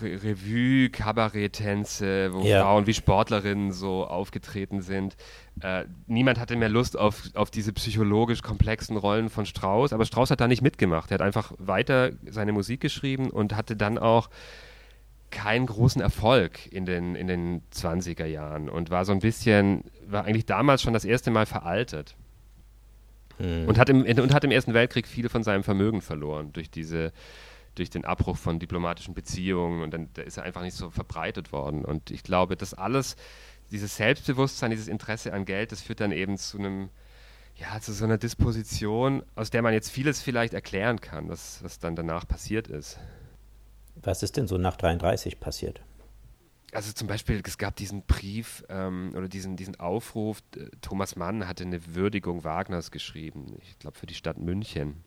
Re 0.01 0.23
Revue, 0.23 0.89
Kabarett-Tänze, 0.89 2.33
wo 2.33 2.41
ja. 2.41 2.61
Frauen 2.61 2.87
wie 2.87 2.93
Sportlerinnen 2.93 3.71
so 3.71 4.05
aufgetreten 4.05 4.81
sind. 4.81 5.15
Äh, 5.61 5.85
niemand 6.07 6.39
hatte 6.39 6.55
mehr 6.55 6.69
Lust 6.69 6.97
auf, 6.97 7.23
auf 7.35 7.51
diese 7.51 7.71
psychologisch 7.73 8.41
komplexen 8.41 8.97
Rollen 8.97 9.29
von 9.29 9.45
Strauss, 9.45 9.93
aber 9.93 10.05
Strauss 10.05 10.31
hat 10.31 10.41
da 10.41 10.47
nicht 10.47 10.61
mitgemacht. 10.61 11.11
Er 11.11 11.15
hat 11.15 11.21
einfach 11.21 11.53
weiter 11.57 12.11
seine 12.25 12.51
Musik 12.51 12.81
geschrieben 12.81 13.29
und 13.29 13.55
hatte 13.55 13.75
dann 13.75 13.97
auch 13.97 14.29
keinen 15.31 15.65
großen 15.65 16.01
Erfolg 16.01 16.71
in 16.71 16.85
den, 16.85 17.15
in 17.15 17.27
den 17.27 17.61
20er 17.73 18.25
Jahren 18.25 18.69
und 18.69 18.89
war 18.89 19.05
so 19.05 19.11
ein 19.11 19.19
bisschen, 19.19 19.83
war 20.07 20.25
eigentlich 20.25 20.45
damals 20.45 20.81
schon 20.81 20.93
das 20.93 21.05
erste 21.05 21.31
Mal 21.31 21.45
veraltet. 21.45 22.15
Hm. 23.37 23.67
Und, 23.67 23.77
hat 23.77 23.89
im, 23.89 24.03
und 24.03 24.33
hat 24.33 24.43
im 24.43 24.51
Ersten 24.51 24.73
Weltkrieg 24.73 25.07
viel 25.07 25.27
von 25.29 25.43
seinem 25.43 25.63
Vermögen 25.63 26.01
verloren 26.01 26.53
durch 26.53 26.69
diese 26.69 27.11
durch 27.75 27.89
den 27.89 28.05
Abbruch 28.05 28.37
von 28.37 28.59
diplomatischen 28.59 29.13
Beziehungen 29.13 29.83
und 29.83 29.91
dann 29.91 30.09
da 30.13 30.21
ist 30.21 30.37
er 30.37 30.43
einfach 30.43 30.61
nicht 30.61 30.75
so 30.75 30.89
verbreitet 30.89 31.51
worden. 31.51 31.85
Und 31.85 32.11
ich 32.11 32.23
glaube, 32.23 32.55
das 32.55 32.73
alles, 32.73 33.15
dieses 33.71 33.97
Selbstbewusstsein, 33.97 34.71
dieses 34.71 34.87
Interesse 34.87 35.33
an 35.33 35.45
Geld, 35.45 35.71
das 35.71 35.81
führt 35.81 35.99
dann 35.99 36.11
eben 36.11 36.37
zu 36.37 36.57
einem, 36.57 36.89
ja, 37.55 37.79
zu 37.79 37.93
so 37.93 38.05
einer 38.05 38.17
Disposition, 38.17 39.23
aus 39.35 39.49
der 39.49 39.61
man 39.61 39.73
jetzt 39.73 39.89
vieles 39.89 40.21
vielleicht 40.21 40.53
erklären 40.53 40.99
kann, 41.01 41.29
was, 41.29 41.63
was 41.63 41.79
dann 41.79 41.95
danach 41.95 42.27
passiert 42.27 42.67
ist. 42.67 42.99
Was 43.95 44.23
ist 44.23 44.37
denn 44.37 44.47
so 44.47 44.57
nach 44.57 44.75
33 44.75 45.39
passiert? 45.39 45.81
Also 46.73 46.91
zum 46.91 47.07
Beispiel, 47.07 47.41
es 47.45 47.57
gab 47.57 47.77
diesen 47.77 48.05
Brief 48.05 48.65
ähm, 48.67 49.13
oder 49.15 49.29
diesen, 49.29 49.55
diesen 49.55 49.79
Aufruf, 49.79 50.41
Thomas 50.81 51.15
Mann 51.15 51.47
hatte 51.47 51.63
eine 51.63 51.95
Würdigung 51.95 52.43
Wagners 52.43 52.91
geschrieben, 52.91 53.57
ich 53.61 53.79
glaube 53.79 53.97
für 53.97 54.07
die 54.07 54.13
Stadt 54.13 54.37
München 54.37 55.03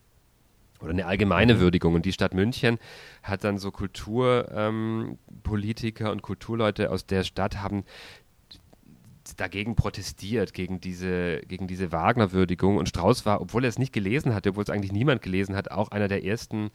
oder 0.81 0.91
eine 0.91 1.05
allgemeine 1.05 1.55
mhm. 1.55 1.59
Würdigung. 1.59 1.95
Und 1.95 2.05
die 2.05 2.13
Stadt 2.13 2.33
München 2.33 2.77
hat 3.23 3.43
dann 3.43 3.57
so 3.57 3.71
Kulturpolitiker 3.71 6.05
ähm, 6.05 6.11
und 6.11 6.21
Kulturleute 6.21 6.91
aus 6.91 7.05
der 7.05 7.23
Stadt 7.23 7.61
haben 7.61 7.83
dagegen 9.37 9.75
protestiert, 9.75 10.53
gegen 10.53 10.81
diese, 10.81 11.41
gegen 11.47 11.67
diese 11.67 11.91
Wagner-Würdigung. 11.91 12.77
Und 12.77 12.89
Strauß 12.89 13.25
war, 13.25 13.41
obwohl 13.41 13.63
er 13.63 13.69
es 13.69 13.77
nicht 13.77 13.93
gelesen 13.93 14.33
hatte, 14.33 14.49
obwohl 14.49 14.63
es 14.63 14.69
eigentlich 14.69 14.91
niemand 14.91 15.21
gelesen 15.21 15.55
hat, 15.55 15.71
auch 15.71 15.89
einer 15.89 16.07
der 16.07 16.25
ersten 16.25 16.71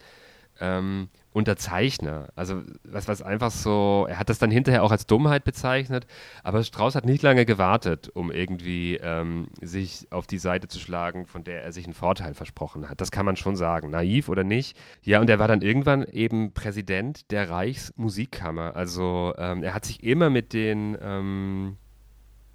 ähm, 0.60 1.08
Unterzeichner. 1.32 2.28
Also 2.36 2.62
was, 2.84 3.08
was 3.08 3.20
einfach 3.20 3.50
so, 3.50 4.06
er 4.08 4.18
hat 4.18 4.28
das 4.28 4.38
dann 4.38 4.50
hinterher 4.50 4.84
auch 4.84 4.92
als 4.92 5.06
Dummheit 5.06 5.44
bezeichnet, 5.44 6.06
aber 6.42 6.62
Strauß 6.62 6.94
hat 6.94 7.04
nicht 7.04 7.22
lange 7.22 7.44
gewartet, 7.44 8.08
um 8.14 8.30
irgendwie 8.30 8.96
ähm, 9.02 9.48
sich 9.60 10.06
auf 10.10 10.26
die 10.26 10.38
Seite 10.38 10.68
zu 10.68 10.78
schlagen, 10.78 11.26
von 11.26 11.42
der 11.42 11.64
er 11.64 11.72
sich 11.72 11.84
einen 11.84 11.94
Vorteil 11.94 12.34
versprochen 12.34 12.88
hat. 12.88 13.00
Das 13.00 13.10
kann 13.10 13.26
man 13.26 13.36
schon 13.36 13.56
sagen, 13.56 13.90
naiv 13.90 14.28
oder 14.28 14.44
nicht. 14.44 14.76
Ja, 15.02 15.20
und 15.20 15.28
er 15.28 15.40
war 15.40 15.48
dann 15.48 15.60
irgendwann 15.60 16.04
eben 16.04 16.52
Präsident 16.52 17.30
der 17.32 17.50
Reichsmusikkammer. 17.50 18.76
Also 18.76 19.34
ähm, 19.36 19.64
er 19.64 19.74
hat 19.74 19.84
sich 19.84 20.04
immer 20.04 20.30
mit 20.30 20.52
den 20.52 20.96
ähm, 21.00 21.76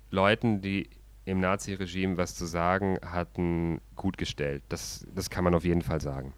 Leuten, 0.10 0.62
die 0.62 0.90
im 1.26 1.40
Naziregime 1.40 2.18
was 2.18 2.36
zu 2.36 2.46
sagen 2.46 2.98
hatten, 3.04 3.82
gut 3.96 4.18
gestellt. 4.18 4.64
Das, 4.70 5.06
das 5.14 5.30
kann 5.30 5.44
man 5.44 5.54
auf 5.54 5.66
jeden 5.66 5.82
Fall 5.82 6.02
sagen. 6.02 6.34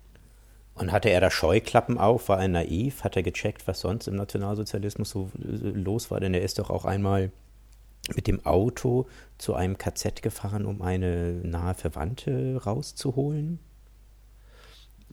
Und 0.82 0.92
hatte 0.92 1.10
er 1.10 1.22
da 1.22 1.30
Scheuklappen 1.30 2.00
auf? 2.00 2.28
War 2.28 2.42
er 2.42 2.48
naiv? 2.48 3.04
Hat 3.04 3.16
er 3.16 3.22
gecheckt, 3.22 3.68
was 3.68 3.82
sonst 3.82 4.08
im 4.08 4.16
Nationalsozialismus 4.16 5.12
so 5.12 5.30
äh, 5.38 5.68
los 5.70 6.10
war? 6.10 6.20
Denn 6.20 6.34
er 6.34 6.42
ist 6.42 6.58
doch 6.58 6.72
auch 6.72 6.86
einmal 6.86 7.32
mit 8.16 8.26
dem 8.26 8.44
Auto 8.48 9.08
zu 9.38 9.54
einem 9.54 9.78
KZ 9.78 10.24
gefahren, 10.24 10.66
um 10.66 10.82
eine 10.82 11.34
nahe 11.44 11.76
Verwandte 11.76 12.60
rauszuholen. 12.66 13.60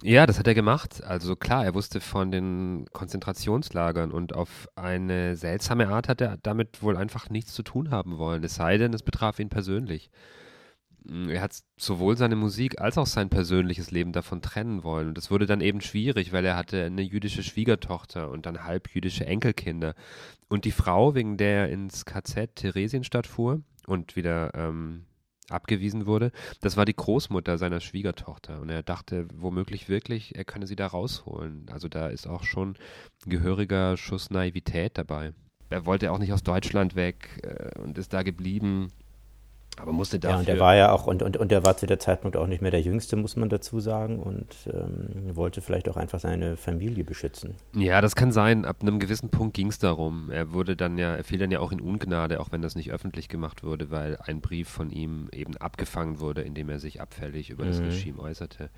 Ja, 0.03 0.25
das 0.25 0.39
hat 0.39 0.47
er 0.47 0.55
gemacht. 0.55 1.05
Also 1.05 1.37
klar, 1.37 1.67
er 1.67 1.75
wusste 1.75 2.01
von 2.01 2.31
den 2.31 2.87
Konzentrationslagern 2.95 4.11
und 4.11 4.35
auf 4.35 4.71
eine 4.75 5.37
seltsame 5.37 5.89
Art 5.89 6.09
hat 6.09 6.23
er 6.23 6.39
damit 6.43 6.83
wohl 6.83 6.97
einfach 6.97 7.29
nichts 7.29 7.53
zu 7.53 7.63
tun 7.63 7.91
haben 7.91 8.17
wollen. 8.17 8.43
Es 8.43 8.55
sei 8.55 8.79
denn, 8.79 8.95
es 8.95 9.03
betraf 9.03 9.39
ihn 9.39 9.51
persönlich. 9.51 10.09
Mm, 11.05 11.29
er 11.29 11.43
hat 11.43 11.59
sowohl 11.77 12.17
seine 12.17 12.37
Musik 12.37 12.81
als 12.81 12.99
auch 12.99 13.07
sein 13.07 13.29
persönliches 13.29 13.91
Leben 13.91 14.13
davon 14.13 14.43
trennen 14.43 14.85
wollen. 14.85 15.09
Und 15.09 15.19
das 15.19 15.31
wurde 15.31 15.47
dann 15.47 15.61
eben 15.61 15.81
schwierig, 15.81 16.33
weil 16.33 16.45
er 16.45 16.57
hatte 16.57 16.85
eine 16.85 17.03
jüdische 17.03 17.43
Schwiegertochter 17.43 18.31
und 18.31 18.47
dann 18.47 18.65
halb 18.65 18.95
jüdische 18.95 19.27
Enkelkinder. 19.27 19.95
Und 20.49 20.65
die 20.65 20.73
Frau, 20.73 21.15
wegen 21.15 21.37
der 21.37 21.67
er 21.67 21.69
ins 21.71 22.05
KZ 22.05 22.57
Theresienstadt 22.57 23.27
fuhr 23.27 23.63
und 23.87 24.17
wieder 24.17 24.55
ähm, 24.55 25.05
abgewiesen 25.51 26.07
wurde, 26.07 26.31
das 26.61 26.77
war 26.77 26.85
die 26.85 26.97
Großmutter 26.97 27.59
seiner 27.59 27.81
Schwiegertochter. 27.81 28.61
Und 28.61 28.69
er 28.69 28.83
dachte 28.83 29.27
womöglich 29.35 29.89
wirklich, 29.89 30.37
er 30.37 30.45
könne 30.45 30.67
sie 30.67 30.77
da 30.77 30.87
rausholen. 30.87 31.67
Also 31.71 31.89
da 31.89 32.09
ist 32.09 32.27
auch 32.27 32.45
schon 32.45 32.77
ein 33.27 33.31
gehöriger 33.31 33.97
Schuss 33.97 34.31
Naivität 34.31 34.99
dabei. 34.99 35.33
Er 35.71 35.85
wollte 35.85 36.13
auch 36.13 36.19
nicht 36.19 36.33
aus 36.33 36.43
Deutschland 36.43 36.97
weg 36.97 37.41
äh, 37.43 37.79
und 37.81 37.99
ist 37.99 38.13
da 38.13 38.23
geblieben 38.23 38.89
aber 39.81 39.93
musste 39.93 40.19
dafür. 40.19 40.35
Ja, 40.35 40.41
und 40.41 40.49
er 40.49 40.59
war 40.59 40.77
ja 40.77 40.93
auch, 40.93 41.07
und, 41.07 41.23
und, 41.23 41.37
und 41.37 41.53
er 41.53 41.65
war 41.65 41.77
zu 41.77 41.87
der 41.87 41.99
Zeitpunkt 41.99 42.37
auch 42.37 42.47
nicht 42.47 42.63
mehr 42.63 42.71
der 42.71 42.81
Jüngste, 42.81 43.17
muss 43.17 43.37
man 43.37 43.49
dazu 43.49 43.81
sagen, 43.81 44.19
und 44.19 44.55
ähm, 44.73 45.37
wollte 45.37 45.61
vielleicht 45.61 45.89
auch 45.89 45.97
einfach 45.97 46.21
seine 46.21 46.57
Familie 46.57 47.05
beschützen. 47.05 47.55
Ja, 47.75 48.01
das 48.01 48.17
kann 48.17 48.33
sein. 48.33 48.65
Ab 48.65 48.79
einem 48.83 48.99
gewissen 48.99 49.31
Punkt 49.31 49.55
ging 49.55 49.69
es 49.69 49.79
darum. 49.79 50.31
Er 50.31 50.53
wurde 50.53 50.77
dann 50.77 50.99
ja, 50.99 51.15
er 51.15 51.25
fiel 51.25 51.39
dann 51.39 51.51
ja 51.51 51.61
auch 51.61 51.73
in 51.73 51.81
Ungnade, 51.81 52.41
auch 52.41 52.53
wenn 52.53 52.63
das 52.63 52.75
nicht 52.75 52.91
öffentlich 52.93 53.29
gemacht 53.29 53.63
wurde, 53.63 53.91
weil 53.91 54.17
ein 54.17 54.41
Brief 54.41 54.69
von 54.69 54.91
ihm 54.91 55.29
eben 55.33 55.57
abgefangen 55.57 56.21
wurde, 56.21 56.43
in 56.43 56.55
dem 56.55 56.69
er 56.69 56.79
sich 56.79 57.01
abfällig 57.01 57.51
über 57.51 57.65
mhm. 57.65 57.69
das 57.69 57.81
Regime 57.81 58.19
äußerte. 58.21 58.71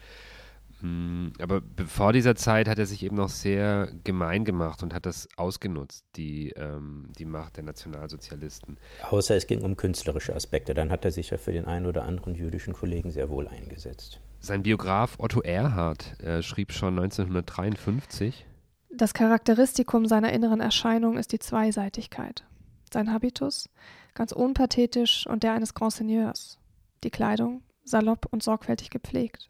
Hm, 0.81 1.33
aber 1.41 1.63
vor 1.87 2.13
dieser 2.13 2.35
Zeit 2.35 2.69
hat 2.69 2.79
er 2.79 2.87
sich 2.87 3.03
eben 3.03 3.17
noch 3.17 3.29
sehr 3.29 3.93
gemein 4.05 4.45
gemacht 4.45 4.83
und 4.83 4.95
hat 4.95 5.07
das 5.07 5.29
ausgenutzt, 5.37 6.05
die, 6.17 6.51
ähm, 6.57 7.09
die 7.19 7.27
Macht 7.27 7.57
der 7.57 7.65
Nationalsozialisten. 7.65 8.79
Außer 9.11 9.37
es 9.37 9.47
ging 9.47 9.63
um 9.63 9.77
künstlerische 9.77 10.35
Aspekte. 10.35 10.73
Dann 10.73 10.91
hat 10.91 11.05
er 11.05 11.11
sich 11.11 11.31
ja 11.31 11.39
für 11.39 11.53
den 11.53 11.67
einen 11.67 11.87
oder 11.87 12.05
anderen 12.05 12.35
jüdischen 12.35 12.73
Kollegen 12.73 13.11
sehr 13.11 13.29
wohl 13.29 13.47
eingesetzt. 13.49 14.21
Sein 14.41 14.63
Biograf 14.63 15.17
Otto 15.19 15.43
Erhard 15.43 16.19
äh, 16.23 16.43
schrieb 16.43 16.73
schon 16.73 16.99
1953. 16.99 18.47
Das 18.91 19.13
Charakteristikum 19.13 20.07
seiner 20.07 20.33
inneren 20.33 20.61
Erscheinung 20.61 21.19
ist 21.19 21.33
die 21.33 21.39
Zweiseitigkeit. 21.39 22.45
Sein 22.93 23.13
Habitus, 23.13 23.69
ganz 24.15 24.33
unpathetisch 24.33 25.27
und 25.27 25.43
der 25.43 25.53
eines 25.53 25.75
Grand 25.75 25.93
Seigneurs. 25.93 26.59
Die 27.05 27.11
Kleidung, 27.11 27.63
salopp 27.85 28.27
und 28.31 28.43
sorgfältig 28.43 28.91
gepflegt. 28.91 29.50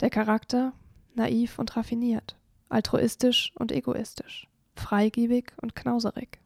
Der 0.00 0.10
Charakter 0.10 0.72
naiv 1.14 1.58
und 1.58 1.76
raffiniert, 1.76 2.36
altruistisch 2.68 3.52
und 3.54 3.72
egoistisch, 3.72 4.48
freigiebig 4.76 5.52
und 5.60 5.74
knauserig. 5.74 6.40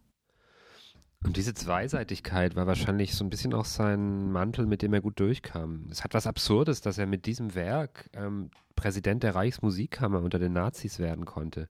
Und 1.25 1.37
diese 1.37 1.53
Zweiseitigkeit 1.53 2.55
war 2.55 2.69
wahrscheinlich 2.69 3.15
so 3.15 3.25
ein 3.25 3.31
bisschen 3.31 3.53
auch 3.53 3.65
sein 3.65 4.31
Mantel, 4.31 4.67
mit 4.67 4.83
dem 4.83 4.95
er 4.95 5.01
gut 5.01 5.19
durchkam. 5.19 5.87
Es 5.91 6.05
hat 6.05 6.15
was 6.15 6.29
Absurdes, 6.29 6.81
dass 6.81 6.97
er 6.97 7.07
mit 7.07 7.27
diesem 7.27 7.57
Werk 7.57 8.09
ähm, 8.15 8.51
Präsident 8.77 9.25
der 9.25 9.35
Reichsmusikkammer 9.35 10.23
unter 10.23 10.39
den 10.39 10.53
Nazis 10.53 11.01
werden 11.01 11.25
konnte. 11.25 11.69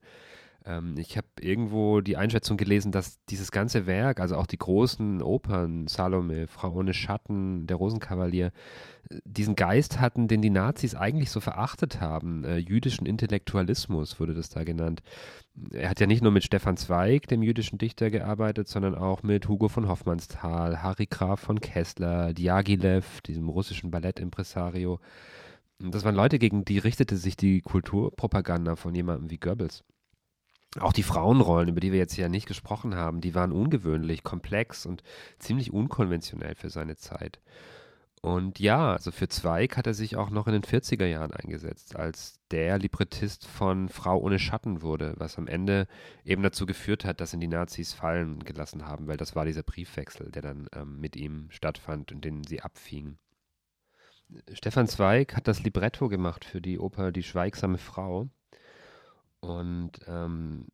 Ähm, 0.68 0.96
ich 0.98 1.16
habe 1.16 1.26
irgendwo 1.40 2.00
die 2.00 2.16
Einschätzung 2.16 2.56
gelesen, 2.56 2.92
dass 2.92 3.24
dieses 3.26 3.50
ganze 3.50 3.86
Werk, 3.86 4.20
also 4.20 4.36
auch 4.36 4.46
die 4.46 4.58
großen 4.58 5.22
Opern, 5.22 5.86
Salome, 5.88 6.46
Frau 6.46 6.72
ohne 6.74 6.92
Schatten, 6.92 7.66
der 7.66 7.78
Rosenkavalier, 7.78 8.52
äh, 9.08 9.18
diesen 9.24 9.56
Geist 9.56 10.00
hatten, 10.00 10.28
den 10.28 10.42
die 10.42 10.50
Nazis 10.50 10.94
eigentlich 10.94 11.30
so 11.30 11.40
verachtet 11.40 12.00
haben. 12.00 12.44
Äh, 12.44 12.58
jüdischen 12.58 13.06
Intellektualismus 13.06 14.20
wurde 14.20 14.34
das 14.34 14.50
da 14.50 14.64
genannt. 14.64 15.02
Er 15.72 15.88
hat 15.88 16.00
ja 16.00 16.06
nicht 16.06 16.22
nur 16.22 16.32
mit 16.32 16.44
Stefan 16.44 16.76
Zweig, 16.76 17.26
dem 17.28 17.42
jüdischen 17.42 17.78
Dichter, 17.78 18.10
gearbeitet, 18.10 18.68
sondern 18.68 18.94
auch 18.94 19.22
mit 19.22 19.48
Hugo 19.48 19.68
von 19.68 19.88
Hoffmannsthal, 19.88 20.82
Harry 20.82 21.06
Graf 21.06 21.40
von 21.40 21.60
Kessler, 21.60 22.34
Diaghilev, 22.34 23.22
diesem 23.22 23.48
russischen 23.48 23.90
Ballettimpresario. 23.90 25.00
Das 25.80 26.04
waren 26.04 26.14
Leute, 26.14 26.38
gegen 26.38 26.64
die 26.64 26.78
richtete 26.78 27.16
sich 27.16 27.36
die 27.36 27.60
Kulturpropaganda 27.62 28.76
von 28.76 28.94
jemandem 28.94 29.30
wie 29.30 29.38
Goebbels. 29.38 29.84
Auch 30.78 30.92
die 30.92 31.02
Frauenrollen, 31.02 31.70
über 31.70 31.80
die 31.80 31.92
wir 31.92 31.98
jetzt 31.98 32.16
ja 32.16 32.28
nicht 32.28 32.46
gesprochen 32.46 32.94
haben, 32.94 33.20
die 33.20 33.34
waren 33.34 33.52
ungewöhnlich, 33.52 34.22
komplex 34.22 34.84
und 34.84 35.02
ziemlich 35.38 35.72
unkonventionell 35.72 36.54
für 36.54 36.68
seine 36.68 36.96
Zeit. 36.96 37.40
Und 38.20 38.58
ja, 38.58 38.92
also 38.92 39.10
für 39.10 39.28
Zweig 39.28 39.76
hat 39.76 39.86
er 39.86 39.94
sich 39.94 40.16
auch 40.16 40.30
noch 40.30 40.46
in 40.46 40.52
den 40.52 40.62
40er 40.62 41.06
Jahren 41.06 41.32
eingesetzt, 41.32 41.96
als 41.96 42.40
der 42.50 42.78
Librettist 42.78 43.46
von 43.46 43.88
Frau 43.88 44.18
ohne 44.18 44.38
Schatten 44.38 44.82
wurde, 44.82 45.14
was 45.16 45.38
am 45.38 45.46
Ende 45.46 45.86
eben 46.24 46.42
dazu 46.42 46.66
geführt 46.66 47.04
hat, 47.04 47.20
dass 47.20 47.32
ihn 47.32 47.40
die 47.40 47.48
Nazis 47.48 47.92
fallen 47.92 48.40
gelassen 48.40 48.86
haben, 48.86 49.06
weil 49.06 49.16
das 49.16 49.36
war 49.36 49.44
dieser 49.44 49.62
Briefwechsel, 49.62 50.30
der 50.30 50.42
dann 50.42 50.68
ähm, 50.74 51.00
mit 51.00 51.16
ihm 51.16 51.48
stattfand 51.50 52.12
und 52.12 52.24
den 52.24 52.44
sie 52.44 52.60
abfingen. 52.60 53.18
Stefan 54.52 54.88
Zweig 54.88 55.36
hat 55.36 55.48
das 55.48 55.62
Libretto 55.62 56.08
gemacht 56.08 56.44
für 56.44 56.60
die 56.60 56.78
Oper 56.78 57.12
Die 57.12 57.22
schweigsame 57.22 57.78
Frau. 57.78 58.28
Und 59.40 59.92
ähm, 60.06 60.66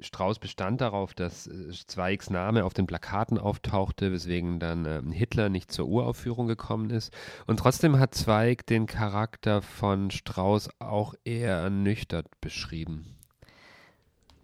Strauß 0.00 0.38
bestand 0.38 0.80
darauf, 0.80 1.14
dass 1.14 1.46
äh, 1.46 1.70
Zweigs 1.86 2.30
Name 2.30 2.64
auf 2.64 2.74
den 2.74 2.86
Plakaten 2.86 3.38
auftauchte, 3.38 4.12
weswegen 4.12 4.58
dann 4.58 4.84
äh, 4.84 5.02
Hitler 5.10 5.48
nicht 5.48 5.72
zur 5.72 5.88
Uraufführung 5.88 6.46
gekommen 6.46 6.90
ist. 6.90 7.12
Und 7.46 7.58
trotzdem 7.58 7.98
hat 7.98 8.14
Zweig 8.14 8.66
den 8.66 8.86
Charakter 8.86 9.62
von 9.62 10.10
Strauß 10.10 10.70
auch 10.78 11.14
eher 11.24 11.56
ernüchtert 11.56 12.26
beschrieben. 12.40 13.16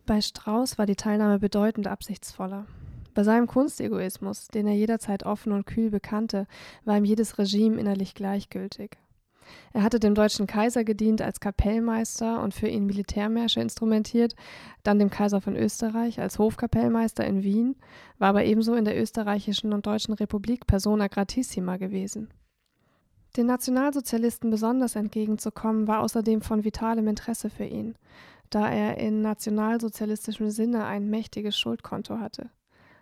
Bei 0.06 0.20
Strauß 0.20 0.78
war 0.78 0.86
die 0.86 0.96
Teilnahme 0.96 1.38
bedeutend 1.38 1.86
absichtsvoller. 1.86 2.66
Bei 3.14 3.24
seinem 3.24 3.46
Kunstegoismus, 3.46 4.48
den 4.48 4.66
er 4.66 4.74
jederzeit 4.74 5.24
offen 5.24 5.52
und 5.52 5.66
kühl 5.66 5.90
bekannte, 5.90 6.46
war 6.84 6.96
ihm 6.96 7.04
jedes 7.04 7.38
Regime 7.38 7.78
innerlich 7.78 8.14
gleichgültig. 8.14 8.96
Er 9.72 9.82
hatte 9.82 10.00
dem 10.00 10.14
deutschen 10.14 10.46
Kaiser 10.46 10.84
gedient 10.84 11.22
als 11.22 11.40
Kapellmeister 11.40 12.42
und 12.42 12.54
für 12.54 12.68
ihn 12.68 12.86
Militärmärsche 12.86 13.60
instrumentiert, 13.60 14.34
dann 14.82 14.98
dem 14.98 15.10
Kaiser 15.10 15.40
von 15.40 15.56
Österreich 15.56 16.20
als 16.20 16.38
Hofkapellmeister 16.38 17.26
in 17.26 17.42
Wien, 17.42 17.76
war 18.18 18.30
aber 18.30 18.44
ebenso 18.44 18.74
in 18.74 18.84
der 18.84 19.00
österreichischen 19.00 19.72
und 19.72 19.86
deutschen 19.86 20.14
Republik 20.14 20.66
persona 20.66 21.08
gratissima 21.08 21.76
gewesen. 21.76 22.28
Den 23.36 23.46
Nationalsozialisten 23.46 24.50
besonders 24.50 24.96
entgegenzukommen, 24.96 25.86
war 25.86 26.00
außerdem 26.00 26.40
von 26.40 26.64
vitalem 26.64 27.08
Interesse 27.08 27.50
für 27.50 27.66
ihn, 27.66 27.94
da 28.50 28.68
er 28.70 28.98
in 28.98 29.20
nationalsozialistischem 29.20 30.50
Sinne 30.50 30.86
ein 30.86 31.08
mächtiges 31.08 31.58
Schuldkonto 31.58 32.18
hatte. 32.18 32.50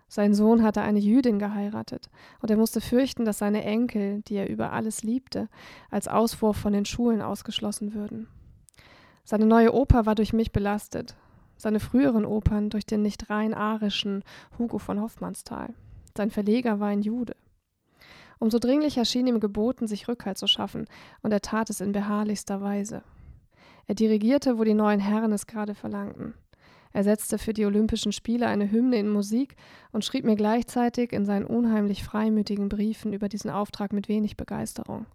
Sein 0.09 0.35
Sohn 0.35 0.63
hatte 0.63 0.83
eine 0.83 1.01
Jüdin 1.01 1.39
geheiratet, 1.39 2.11
und 2.41 2.51
er 2.51 2.57
musste 2.57 2.81
fürchten, 2.81 3.25
dass 3.25 3.39
seine 3.39 3.65
Enkel, 3.65 4.23
die 4.23 4.37
er 4.37 4.49
über 4.49 4.73
alles 4.73 5.03
liebte, 5.03 5.49
als 5.91 6.07
Auswurf 6.07 6.57
von 6.57 6.73
den 6.73 6.85
Schulen 6.85 7.21
ausgeschlossen 7.21 7.93
würden. 7.95 8.29
Seine 9.25 9.47
neue 9.47 9.75
Oper 9.75 10.07
war 10.07 10.15
durch 10.15 10.33
mich 10.33 10.53
belastet, 10.53 11.17
seine 11.57 11.81
früheren 11.81 12.25
Opern 12.25 12.71
durch 12.71 12.87
den 12.87 13.03
nicht 13.03 13.31
rein 13.31 13.55
arischen 13.55 14.23
Hugo 14.59 14.79
von 14.79 15.01
Hoffmannsthal. 15.01 15.75
Sein 16.17 16.31
Verleger 16.31 16.79
war 16.79 16.89
ein 16.89 17.03
Jude. 17.03 17.35
Umso 18.39 18.59
dringlicher 18.59 19.05
schien 19.05 19.27
ihm 19.27 19.41
geboten, 19.41 19.87
sich 19.87 20.09
Rückhalt 20.09 20.39
zu 20.39 20.47
schaffen, 20.47 20.87
und 21.23 21.33
er 21.33 21.41
tat 21.41 21.71
es 21.71 21.81
in 21.81 21.93
beharrlichster 21.93 22.61
Weise. 22.61 23.03
Er 23.87 23.95
dirigierte, 23.95 24.59
wo 24.59 24.65
die 24.65 24.75
neuen 24.75 25.01
Herren 25.01 25.33
es 25.33 25.47
gerade 25.47 25.75
verlangten. 25.75 26.35
Er 26.93 27.05
setzte 27.05 27.39
für 27.39 27.53
die 27.53 27.67
Olympischen 27.67 28.13
Spiele 28.13 28.47
eine 28.47 28.71
Hymne 28.71 28.99
in 28.99 29.09
Musik 29.09 29.57
und 29.93 30.05
schrieb 30.05 30.25
mir 30.25 30.37
gleichzeitig 30.37 31.13
in 31.13 31.25
seinen 31.25 31.45
unheimlich 31.45 32.05
freimütigen 32.05 32.69
Briefen 32.69 33.13
über 33.13 33.29
diesen 33.29 33.51
Auftrag 33.51 33.93
mit 33.93 34.09
wenig 34.09 34.37
Begeisterung. 34.37 35.07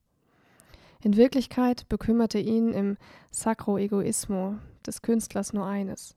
In 1.03 1.17
Wirklichkeit 1.17 1.89
bekümmerte 1.89 2.37
ihn 2.37 2.73
im 2.73 2.97
Sacro 3.31 3.77
Egoismo 3.77 4.55
des 4.85 5.01
Künstlers 5.01 5.51
nur 5.53 5.65
eines, 5.65 6.15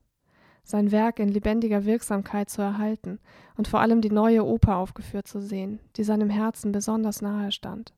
sein 0.63 0.91
Werk 0.91 1.19
in 1.19 1.29
lebendiger 1.29 1.85
Wirksamkeit 1.85 2.49
zu 2.49 2.61
erhalten 2.61 3.19
und 3.55 3.67
vor 3.67 3.79
allem 3.79 4.01
die 4.01 4.11
neue 4.11 4.43
Oper 4.45 4.77
aufgeführt 4.77 5.27
zu 5.27 5.41
sehen, 5.41 5.79
die 5.95 6.03
seinem 6.03 6.29
Herzen 6.29 6.71
besonders 6.71 7.21
nahe 7.21 7.51
stand. 7.51 7.93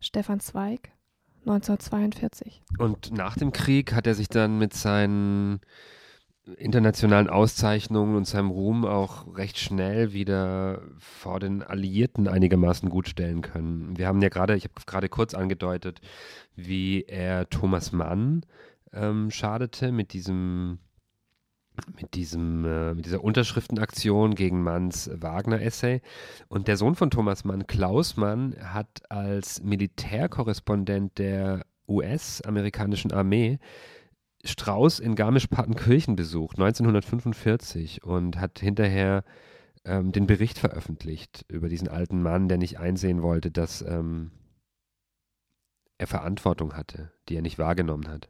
Stefan 0.00 0.40
Zweig, 0.40 0.92
1942. 1.46 2.62
Und 2.78 3.12
nach 3.12 3.36
dem 3.36 3.52
Krieg 3.52 3.94
hat 3.94 4.06
er 4.06 4.14
sich 4.14 4.28
dann 4.28 4.58
mit 4.58 4.74
seinen 4.74 5.60
internationalen 6.56 7.28
Auszeichnungen 7.28 8.16
und 8.16 8.26
seinem 8.26 8.50
Ruhm 8.50 8.84
auch 8.84 9.36
recht 9.36 9.58
schnell 9.58 10.12
wieder 10.12 10.82
vor 10.98 11.38
den 11.38 11.62
Alliierten 11.62 12.26
einigermaßen 12.26 12.88
gut 12.88 13.08
stellen 13.08 13.42
können. 13.42 13.96
Wir 13.96 14.08
haben 14.08 14.20
ja 14.20 14.28
gerade, 14.28 14.56
ich 14.56 14.64
habe 14.64 14.74
gerade 14.84 15.08
kurz 15.08 15.34
angedeutet, 15.34 16.00
wie 16.56 17.04
er 17.04 17.48
Thomas 17.48 17.92
Mann 17.92 18.44
ähm, 18.92 19.30
schadete 19.30 19.92
mit 19.92 20.12
diesem 20.12 20.78
mit 21.96 22.14
diesem 22.14 22.64
äh, 22.66 22.92
mit 22.92 23.06
dieser 23.06 23.24
Unterschriftenaktion 23.24 24.34
gegen 24.34 24.62
Manns 24.62 25.10
Wagner-Essay 25.14 26.02
und 26.48 26.68
der 26.68 26.76
Sohn 26.76 26.96
von 26.96 27.10
Thomas 27.10 27.44
Mann, 27.44 27.66
Klaus 27.66 28.16
Mann, 28.16 28.56
hat 28.60 29.10
als 29.10 29.62
Militärkorrespondent 29.62 31.18
der 31.18 31.64
US-amerikanischen 31.88 33.12
Armee 33.12 33.58
Strauß 34.44 34.98
in 34.98 35.14
Garmisch-Partenkirchen 35.14 36.16
besucht, 36.16 36.58
1945, 36.58 38.02
und 38.02 38.40
hat 38.40 38.58
hinterher 38.58 39.24
ähm, 39.84 40.12
den 40.12 40.26
Bericht 40.26 40.58
veröffentlicht 40.58 41.44
über 41.48 41.68
diesen 41.68 41.88
alten 41.88 42.22
Mann, 42.22 42.48
der 42.48 42.58
nicht 42.58 42.78
einsehen 42.78 43.22
wollte, 43.22 43.50
dass 43.50 43.82
ähm, 43.82 44.32
er 45.98 46.06
Verantwortung 46.06 46.76
hatte, 46.76 47.12
die 47.28 47.36
er 47.36 47.42
nicht 47.42 47.58
wahrgenommen 47.58 48.08
hat. 48.08 48.28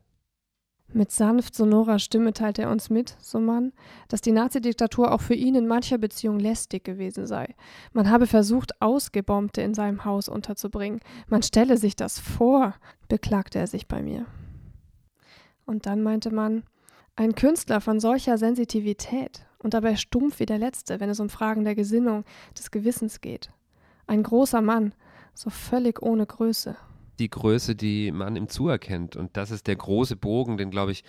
Mit 0.94 1.10
sanft 1.10 1.54
sonorer 1.54 1.98
Stimme 1.98 2.34
teilt 2.34 2.58
er 2.58 2.70
uns 2.70 2.90
mit, 2.90 3.16
so 3.18 3.40
Mann, 3.40 3.72
dass 4.08 4.20
die 4.20 4.32
Nazidiktatur 4.32 5.10
auch 5.10 5.22
für 5.22 5.34
ihn 5.34 5.54
in 5.54 5.66
mancher 5.66 5.96
Beziehung 5.96 6.38
lästig 6.38 6.84
gewesen 6.84 7.26
sei. 7.26 7.54
Man 7.94 8.10
habe 8.10 8.26
versucht, 8.26 8.82
Ausgebombte 8.82 9.62
in 9.62 9.72
seinem 9.72 10.04
Haus 10.04 10.28
unterzubringen. 10.28 11.00
Man 11.28 11.42
stelle 11.42 11.78
sich 11.78 11.96
das 11.96 12.18
vor, 12.18 12.74
beklagte 13.08 13.58
er 13.58 13.66
sich 13.66 13.88
bei 13.88 14.02
mir. 14.02 14.26
Und 15.66 15.86
dann 15.86 16.02
meinte 16.02 16.32
man, 16.32 16.64
ein 17.16 17.34
Künstler 17.34 17.80
von 17.80 18.00
solcher 18.00 18.38
Sensitivität 18.38 19.46
und 19.58 19.74
dabei 19.74 19.96
stumpf 19.96 20.40
wie 20.40 20.46
der 20.46 20.58
Letzte, 20.58 20.98
wenn 21.00 21.10
es 21.10 21.20
um 21.20 21.28
Fragen 21.28 21.64
der 21.64 21.74
Gesinnung, 21.74 22.24
des 22.58 22.70
Gewissens 22.70 23.20
geht. 23.20 23.50
Ein 24.06 24.22
großer 24.22 24.62
Mann, 24.62 24.94
so 25.34 25.50
völlig 25.50 26.02
ohne 26.02 26.26
Größe. 26.26 26.76
Die 27.18 27.28
Größe, 27.28 27.76
die 27.76 28.10
man 28.10 28.34
ihm 28.36 28.48
zuerkennt. 28.48 29.16
Und 29.16 29.36
das 29.36 29.50
ist 29.50 29.66
der 29.66 29.76
große 29.76 30.16
Bogen, 30.16 30.56
den, 30.56 30.70
glaube 30.70 30.92
ich, 30.92 31.04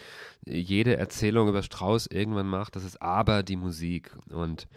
jede 0.45 0.97
Erzählung 0.97 1.47
über 1.47 1.63
Strauß 1.63 2.07
irgendwann 2.07 2.47
macht. 2.47 2.75
Das 2.75 2.83
ist 2.83 3.01
aber 3.01 3.41
die 3.41 3.55
Musik. 3.55 4.15
Und 4.29 4.67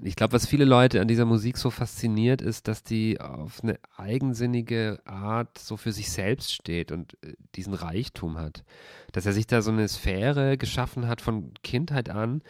ich 0.00 0.14
glaube, 0.14 0.32
was 0.32 0.46
viele 0.46 0.64
Leute 0.64 1.00
an 1.00 1.08
dieser 1.08 1.24
Musik 1.24 1.56
so 1.56 1.70
fasziniert, 1.70 2.40
ist, 2.40 2.68
dass 2.68 2.82
die 2.84 3.20
auf 3.20 3.62
eine 3.62 3.78
eigensinnige 3.96 5.00
Art 5.04 5.58
so 5.58 5.76
für 5.76 5.92
sich 5.92 6.10
selbst 6.10 6.52
steht 6.52 6.92
und 6.92 7.14
äh, 7.24 7.34
diesen 7.56 7.74
Reichtum 7.74 8.38
hat. 8.38 8.64
Dass 9.12 9.26
er 9.26 9.32
sich 9.32 9.46
da 9.46 9.60
so 9.60 9.72
eine 9.72 9.88
Sphäre 9.88 10.56
geschaffen 10.56 11.08
hat 11.08 11.20
von 11.20 11.52
Kindheit 11.64 12.10
an 12.10 12.42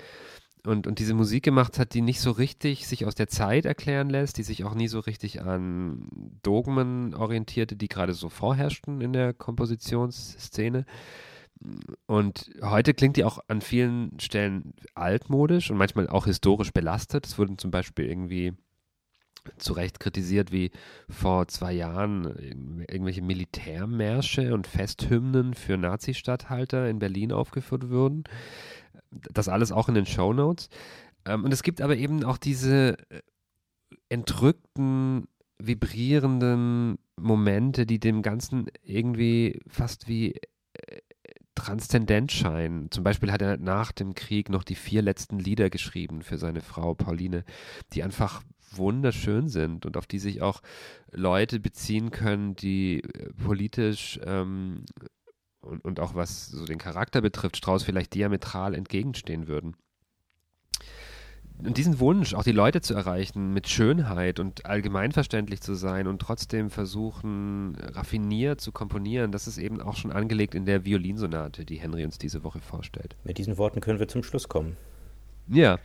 und, 0.66 0.86
und 0.86 0.98
diese 0.98 1.14
Musik 1.14 1.42
gemacht 1.42 1.78
hat, 1.78 1.94
die 1.94 2.02
nicht 2.02 2.20
so 2.20 2.32
richtig 2.32 2.86
sich 2.86 3.06
aus 3.06 3.14
der 3.14 3.28
Zeit 3.28 3.64
erklären 3.64 4.10
lässt, 4.10 4.36
die 4.36 4.42
sich 4.42 4.64
auch 4.64 4.74
nie 4.74 4.88
so 4.88 5.00
richtig 5.00 5.40
an 5.40 6.08
Dogmen 6.42 7.14
orientierte, 7.14 7.76
die 7.76 7.88
gerade 7.88 8.12
so 8.12 8.28
vorherrschten 8.28 9.00
in 9.00 9.14
der 9.14 9.32
Kompositionsszene. 9.32 10.84
Und 12.06 12.50
heute 12.62 12.94
klingt 12.94 13.16
die 13.16 13.24
auch 13.24 13.40
an 13.48 13.60
vielen 13.60 14.18
Stellen 14.20 14.74
altmodisch 14.94 15.70
und 15.70 15.76
manchmal 15.76 16.08
auch 16.08 16.26
historisch 16.26 16.72
belastet. 16.72 17.26
Es 17.26 17.38
wurden 17.38 17.58
zum 17.58 17.70
Beispiel 17.70 18.06
irgendwie 18.06 18.52
zu 19.56 19.72
Recht 19.72 20.00
kritisiert, 20.00 20.52
wie 20.52 20.70
vor 21.08 21.48
zwei 21.48 21.72
Jahren 21.72 22.24
irgendwelche 22.88 23.22
Militärmärsche 23.22 24.54
und 24.54 24.66
Festhymnen 24.66 25.54
für 25.54 25.76
Nazi-Statthalter 25.76 26.88
in 26.88 26.98
Berlin 26.98 27.32
aufgeführt 27.32 27.88
wurden. 27.88 28.24
Das 29.10 29.48
alles 29.48 29.72
auch 29.72 29.88
in 29.88 29.94
den 29.94 30.06
Show 30.06 30.32
Notes. 30.32 30.68
Ähm, 31.24 31.44
und 31.44 31.52
es 31.52 31.62
gibt 31.62 31.80
aber 31.80 31.96
eben 31.96 32.24
auch 32.24 32.38
diese 32.38 32.98
äh, 33.10 33.20
entrückten, 34.08 35.28
vibrierenden 35.58 36.98
Momente, 37.16 37.86
die 37.86 37.98
dem 37.98 38.22
Ganzen 38.22 38.66
irgendwie 38.82 39.60
fast 39.66 40.08
wie 40.08 40.34
transzendent 41.58 42.30
scheinen. 42.30 42.90
Zum 42.90 43.02
Beispiel 43.02 43.32
hat 43.32 43.42
er 43.42 43.56
nach 43.56 43.90
dem 43.90 44.14
Krieg 44.14 44.48
noch 44.48 44.62
die 44.62 44.76
vier 44.76 45.02
letzten 45.02 45.38
Lieder 45.38 45.70
geschrieben 45.70 46.22
für 46.22 46.38
seine 46.38 46.60
Frau 46.60 46.94
Pauline, 46.94 47.44
die 47.92 48.02
einfach 48.02 48.42
wunderschön 48.70 49.48
sind 49.48 49.84
und 49.84 49.96
auf 49.96 50.06
die 50.06 50.20
sich 50.20 50.40
auch 50.40 50.60
Leute 51.10 51.58
beziehen 51.58 52.10
können, 52.10 52.54
die 52.54 53.02
äh, 53.02 53.32
politisch 53.32 54.20
ähm, 54.24 54.84
und, 55.60 55.84
und 55.84 56.00
auch 56.00 56.14
was 56.14 56.46
so 56.46 56.64
den 56.64 56.78
Charakter 56.78 57.20
betrifft, 57.20 57.56
Strauß 57.56 57.82
vielleicht 57.82 58.14
diametral 58.14 58.74
entgegenstehen 58.74 59.48
würden. 59.48 59.74
Und 61.64 61.76
diesen 61.76 61.98
Wunsch, 61.98 62.34
auch 62.34 62.44
die 62.44 62.52
Leute 62.52 62.80
zu 62.80 62.94
erreichen, 62.94 63.52
mit 63.52 63.68
Schönheit 63.68 64.38
und 64.38 64.66
allgemeinverständlich 64.66 65.60
zu 65.60 65.74
sein 65.74 66.06
und 66.06 66.20
trotzdem 66.20 66.70
versuchen, 66.70 67.76
raffiniert 67.94 68.60
zu 68.60 68.70
komponieren, 68.70 69.32
das 69.32 69.48
ist 69.48 69.58
eben 69.58 69.80
auch 69.80 69.96
schon 69.96 70.12
angelegt 70.12 70.54
in 70.54 70.66
der 70.66 70.84
Violinsonate, 70.84 71.64
die 71.64 71.76
Henry 71.76 72.04
uns 72.04 72.18
diese 72.18 72.44
Woche 72.44 72.60
vorstellt. 72.60 73.16
Mit 73.24 73.38
diesen 73.38 73.58
Worten 73.58 73.80
können 73.80 73.98
wir 73.98 74.08
zum 74.08 74.22
Schluss 74.22 74.48
kommen. 74.48 74.76
Ja. 75.48 75.78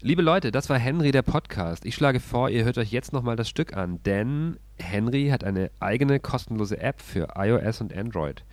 Liebe 0.00 0.22
Leute, 0.22 0.52
das 0.52 0.70
war 0.70 0.78
Henry 0.78 1.10
der 1.10 1.22
Podcast. 1.22 1.84
Ich 1.84 1.96
schlage 1.96 2.20
vor, 2.20 2.50
ihr 2.50 2.64
hört 2.64 2.78
euch 2.78 2.92
jetzt 2.92 3.12
nochmal 3.12 3.34
das 3.34 3.48
Stück 3.48 3.76
an, 3.76 4.00
denn 4.04 4.58
Henry 4.78 5.30
hat 5.30 5.42
eine 5.42 5.72
eigene 5.80 6.20
kostenlose 6.20 6.78
App 6.78 7.02
für 7.02 7.26
iOS 7.34 7.80
und 7.80 7.92
Android. 7.92 8.44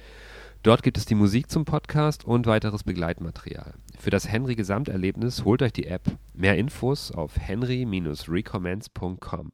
Dort 0.65 0.82
gibt 0.82 0.97
es 0.97 1.06
die 1.06 1.13
Musik 1.13 1.51
zum 1.51 1.63
Podcast 1.63 2.25
und 2.25 2.47
weiteres 2.47 2.84
Begleitmaterial. 2.84 3.75
Für 3.99 4.10
das 4.10 4.28
Henry 4.28 4.56
Gesamterlebnis 4.56 5.45
holt 5.45 5.62
euch 5.62 5.73
die 5.73 5.86
App. 5.86 6.01
Mehr 6.34 6.58
Infos 6.58 7.12
auf 7.12 7.38
henry-recommends.com. 7.38 9.51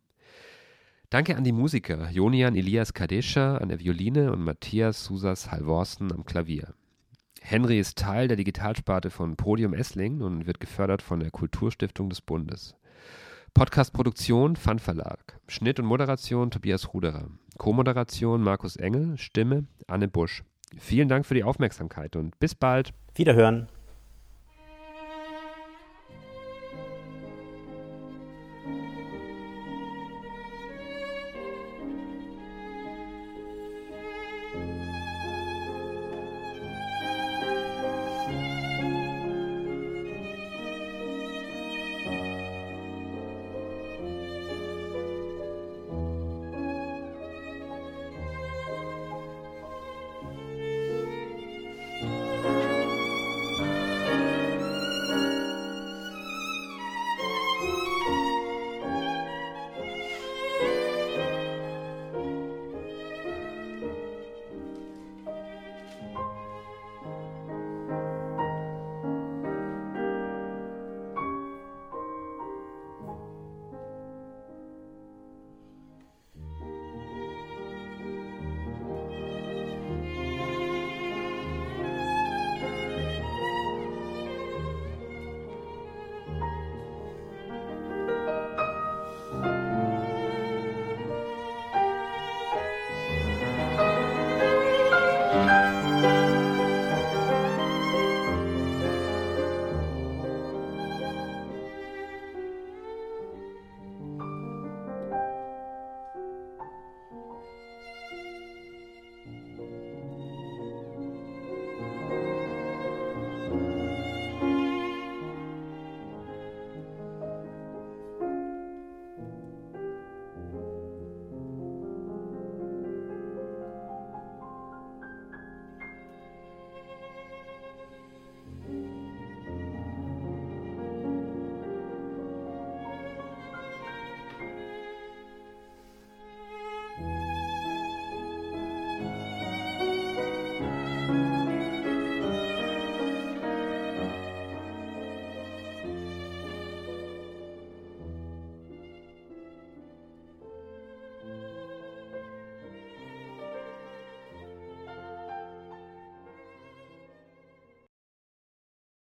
Danke 1.10 1.36
an 1.36 1.44
die 1.44 1.52
Musiker 1.52 2.10
Jonian 2.12 2.56
Elias 2.56 2.94
Kadesha 2.94 3.58
an 3.58 3.68
der 3.68 3.82
Violine 3.82 4.32
und 4.32 4.42
Matthias 4.42 5.04
Susas 5.04 5.52
Halvorsten 5.52 6.14
am 6.14 6.24
Klavier. 6.24 6.76
Henry 7.42 7.78
ist 7.78 7.98
Teil 7.98 8.30
der 8.30 8.38
Digitalsparte 8.38 9.10
von 9.10 9.36
Podium 9.36 9.74
Essling 9.74 10.22
und 10.22 10.48
wird 10.48 10.62
gefördert 10.62 11.02
von 11.02 11.20
der 11.20 11.32
Kulturstiftung 11.32 12.10
des 12.10 12.22
Bundes. 12.22 12.74
Podcastproduktion 13.54 14.56
Fun 14.56 14.80
Verlag. 14.80 15.38
Schnitt 15.50 15.78
und 15.78 15.88
Moderation 15.88 16.52
Tobias 16.52 16.94
Ruderer. 16.94 17.28
Co-Moderation 17.58 18.42
Markus 18.42 18.78
Engel. 18.78 19.18
Stimme 19.18 19.66
Anne 19.88 20.08
Busch. 20.08 20.46
Vielen 20.78 21.10
Dank 21.10 21.26
für 21.26 21.34
die 21.34 21.44
Aufmerksamkeit 21.44 22.16
und 22.16 22.40
bis 22.40 22.56
bald. 22.56 22.94
Wiederhören. 23.16 23.68